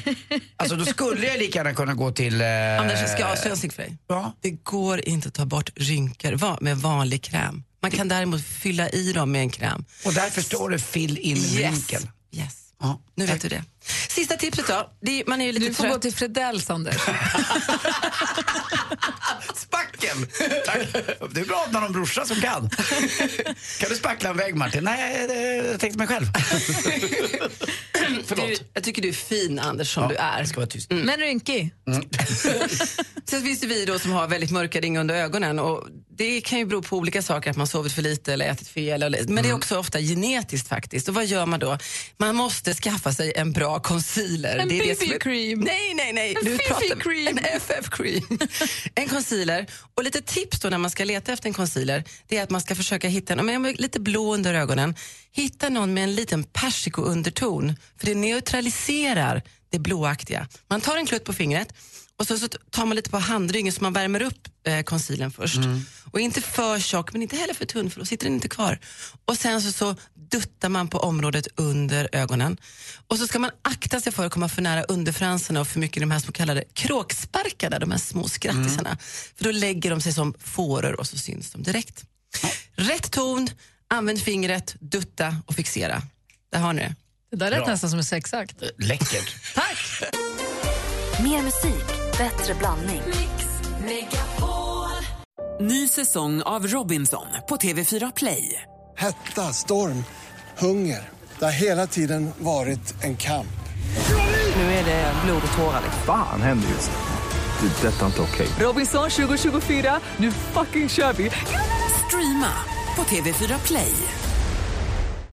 alltså 0.56 0.76
då 0.76 0.84
skulle 0.84 1.26
jag 1.26 1.38
lika 1.38 1.58
gärna 1.58 1.74
kunna 1.74 1.94
gå 1.94 2.12
till... 2.12 2.40
Eh, 2.40 2.80
Anders, 2.80 3.00
jag 3.00 3.10
ska 3.10 3.24
avslöja 3.26 3.56
en 3.62 3.70
för 3.70 3.82
dig. 3.82 3.96
Ja. 4.08 4.36
Det 4.40 4.50
går 4.50 5.08
inte 5.08 5.28
att 5.28 5.34
ta 5.34 5.44
bort 5.46 5.70
rynkor 5.76 6.32
va- 6.32 6.58
med 6.60 6.76
vanlig 6.78 7.22
kräm. 7.22 7.62
Man 7.82 7.90
kan 7.90 8.08
däremot 8.08 8.44
fylla 8.44 8.88
i 8.88 9.12
dem 9.12 9.32
med 9.32 9.40
en 9.40 9.50
kräm. 9.50 9.84
Och 10.04 10.12
därför 10.14 10.42
står 10.42 10.70
det 10.70 10.78
Fill 10.78 11.18
in 11.18 11.36
Yes. 11.36 11.52
Wrinkle. 11.54 12.08
Yes. 12.32 12.54
Ja. 12.80 13.00
Nu 13.14 13.26
vet 13.26 13.40
du 13.42 13.48
det. 13.48 13.64
Sista 14.08 14.36
tipset 14.36 14.66
då. 14.66 14.90
Det 15.02 15.20
är, 15.20 15.24
man 15.26 15.40
är 15.40 15.46
ju 15.46 15.52
lite 15.52 15.66
Du 15.68 15.74
får 15.74 15.82
trött. 15.84 15.94
gå 15.94 16.00
till 16.00 16.14
Fredells, 16.14 16.70
Anders. 16.70 16.94
Spacken! 19.54 20.26
Tack. 20.66 20.78
Det 21.30 21.40
är 21.40 21.44
bra 21.44 21.64
att 21.66 21.72
man 21.72 21.82
har 21.82 21.86
en 21.88 21.92
brorsa 21.92 22.24
som 22.26 22.36
kan. 22.40 22.70
Kan 23.80 23.88
du 23.90 23.96
spackla 23.96 24.30
en 24.30 24.36
vägg 24.36 24.54
Martin? 24.54 24.84
Nej, 24.84 25.28
det- 25.28 25.66
jag 25.70 25.80
tänkte 25.80 25.98
mig 25.98 26.06
själv. 26.06 26.26
Du, 28.36 28.56
jag 28.74 28.84
tycker 28.84 29.02
du 29.02 29.08
är 29.08 29.12
fin 29.12 29.58
Anders 29.58 29.94
som 29.94 30.08
du 30.08 30.14
är. 30.14 30.44
Ska 30.44 30.56
vara 30.56 30.66
tyst. 30.66 30.90
Men 30.90 31.16
rynkig. 31.20 31.70
Sen 33.24 33.42
finns 33.42 33.60
det 33.60 33.66
vi 33.66 33.84
då 33.84 33.98
som 33.98 34.10
har 34.12 34.26
väldigt 34.28 34.50
mörka 34.50 34.80
ringar 34.80 35.00
under 35.00 35.14
ögonen 35.14 35.58
och 35.58 35.86
det 36.18 36.40
kan 36.40 36.58
ju 36.58 36.64
bero 36.66 36.82
på 36.82 36.96
olika 36.96 37.22
saker, 37.22 37.50
att 37.50 37.56
man 37.56 37.66
sovit 37.66 37.92
för 37.92 38.02
lite 38.02 38.32
eller 38.32 38.50
ätit 38.50 38.68
fel. 38.68 39.02
Eller, 39.02 39.24
men 39.28 39.44
det 39.44 39.50
är 39.50 39.54
också 39.54 39.78
ofta 39.78 40.00
genetiskt 40.00 40.68
faktiskt. 40.68 41.08
Och 41.08 41.14
vad 41.14 41.26
gör 41.26 41.46
man 41.46 41.60
då? 41.60 41.78
Man 42.16 42.36
måste 42.36 42.74
skaffa 42.74 43.12
sig 43.12 43.32
en 43.36 43.52
bra 43.52 43.77
concealer. 43.82 44.58
En 44.58 44.68
BB-cream. 44.68 45.58
Nej, 45.60 45.94
nej, 45.94 46.12
nej. 46.12 46.34
En 46.34 46.44
Nu 46.44 46.58
pratar 46.58 46.86
Fifi-cream. 46.86 47.28
En 47.28 47.38
FF-cream. 47.38 48.48
en 48.94 49.08
concealer. 49.08 49.66
Och 49.94 50.04
lite 50.04 50.22
tips 50.22 50.60
då 50.60 50.68
när 50.68 50.78
man 50.78 50.90
ska 50.90 51.04
leta 51.04 51.32
efter 51.32 51.48
en 51.48 51.54
concealer, 51.54 52.04
det 52.28 52.38
är 52.38 52.42
att 52.42 52.50
man 52.50 52.60
ska 52.60 52.74
försöka 52.74 53.08
hitta 53.08 53.32
en, 53.32 53.48
är 53.48 53.82
lite 53.82 54.00
blå 54.00 54.34
under 54.34 54.54
ögonen, 54.54 54.94
hitta 55.42 55.68
någon 55.68 55.94
med 55.94 56.04
en 56.04 56.14
liten 56.14 56.44
persikounderton, 56.44 57.76
för 57.98 58.06
det 58.06 58.14
neutraliserar 58.14 59.42
det 59.70 59.78
blåaktiga. 59.78 60.48
Man 60.68 60.80
tar 60.80 60.96
en 60.96 61.06
klutt 61.06 61.24
på 61.24 61.32
fingret 61.32 61.72
och 62.18 62.26
så, 62.26 62.38
så 62.38 62.48
tar 62.48 62.86
man 62.86 62.96
lite 62.96 63.10
på 63.10 63.18
handryggen 63.18 63.72
så 63.72 63.82
man 63.82 63.92
värmer 63.92 64.22
upp 64.22 64.48
eh, 64.66 64.82
concealern 64.82 65.30
först. 65.30 65.58
Och 66.12 66.20
inte 66.20 66.40
för 66.40 66.78
tjock 66.78 67.12
men 67.12 67.22
inte 67.22 67.36
heller 67.36 67.54
för 67.54 67.64
tunn 67.64 67.90
för 67.90 68.00
då 68.00 68.06
sitter 68.06 68.26
den 68.26 68.34
inte 68.34 68.48
kvar. 68.48 68.78
Och 69.24 69.36
sen 69.36 69.62
så, 69.62 69.72
så 69.72 69.96
duttar 70.30 70.68
man 70.68 70.88
på 70.88 70.98
området 70.98 71.48
under 71.56 72.08
ögonen. 72.12 72.56
Och 73.06 73.18
så 73.18 73.26
ska 73.26 73.38
man 73.38 73.50
akta 73.62 74.00
sig 74.00 74.12
för 74.12 74.26
att 74.26 74.32
komma 74.32 74.48
för 74.48 74.62
nära 74.62 74.82
underfransarna 74.82 75.60
och 75.60 75.68
för 75.68 75.80
mycket 75.80 76.00
de 76.00 76.10
här 76.10 76.18
så 76.18 76.32
kallade 76.32 76.64
kråksparkarna, 76.72 77.78
de 77.78 77.90
här 77.90 77.98
små 77.98 78.28
skrattisarna. 78.28 78.98
För 79.36 79.44
då 79.44 79.50
lägger 79.50 79.90
de 79.90 80.00
sig 80.00 80.12
som 80.12 80.34
fåror 80.38 81.00
och 81.00 81.06
så 81.06 81.18
syns 81.18 81.50
de 81.50 81.62
direkt. 81.62 82.04
Rätt 82.76 83.10
ton, 83.10 83.48
använd 83.88 84.20
fingret, 84.20 84.76
dutta 84.80 85.36
och 85.46 85.54
fixera. 85.54 86.02
Där 86.52 86.58
har 86.58 86.72
ni 86.72 86.82
det. 86.82 86.94
Det 87.30 87.36
där 87.36 87.50
lät 87.50 87.64
Bra. 87.64 87.72
nästan 87.72 87.90
som 87.90 87.98
en 87.98 88.04
sexakt. 88.04 88.62
Läckert. 88.78 89.36
Tack! 89.54 90.12
Mer 91.22 91.42
musik, 91.42 91.84
bättre 92.18 92.54
blandning. 92.54 93.02
Ny 95.60 95.88
säsong 95.88 96.42
av 96.42 96.66
Robinson 96.66 97.26
på 97.48 97.56
TV4 97.56 98.12
Play. 98.16 98.62
Hetta, 98.96 99.52
storm, 99.52 100.04
hunger. 100.58 101.08
Det 101.38 101.44
har 101.44 101.52
hela 101.52 101.86
tiden 101.86 102.30
varit 102.38 103.04
en 103.04 103.16
kamp. 103.16 103.46
Nu 104.56 104.62
är 104.62 104.84
det 104.84 105.12
blod 105.24 105.42
och 105.50 105.58
tårar. 105.58 105.82
Fan 106.06 106.42
händer 106.42 106.68
just 106.68 106.90
nu. 106.90 107.68
Det. 107.68 107.86
är 107.88 107.90
Detta 107.90 108.02
är 108.02 108.06
inte 108.06 108.22
okej. 108.22 108.48
Robinson 108.60 109.10
2024, 109.10 110.00
nu 110.16 110.32
fucking 110.32 110.88
kör 110.88 111.12
vi! 111.12 111.30
Streama 112.06 112.52
på 112.98 113.04
TV4 113.04 113.60
Play. 113.60 114.17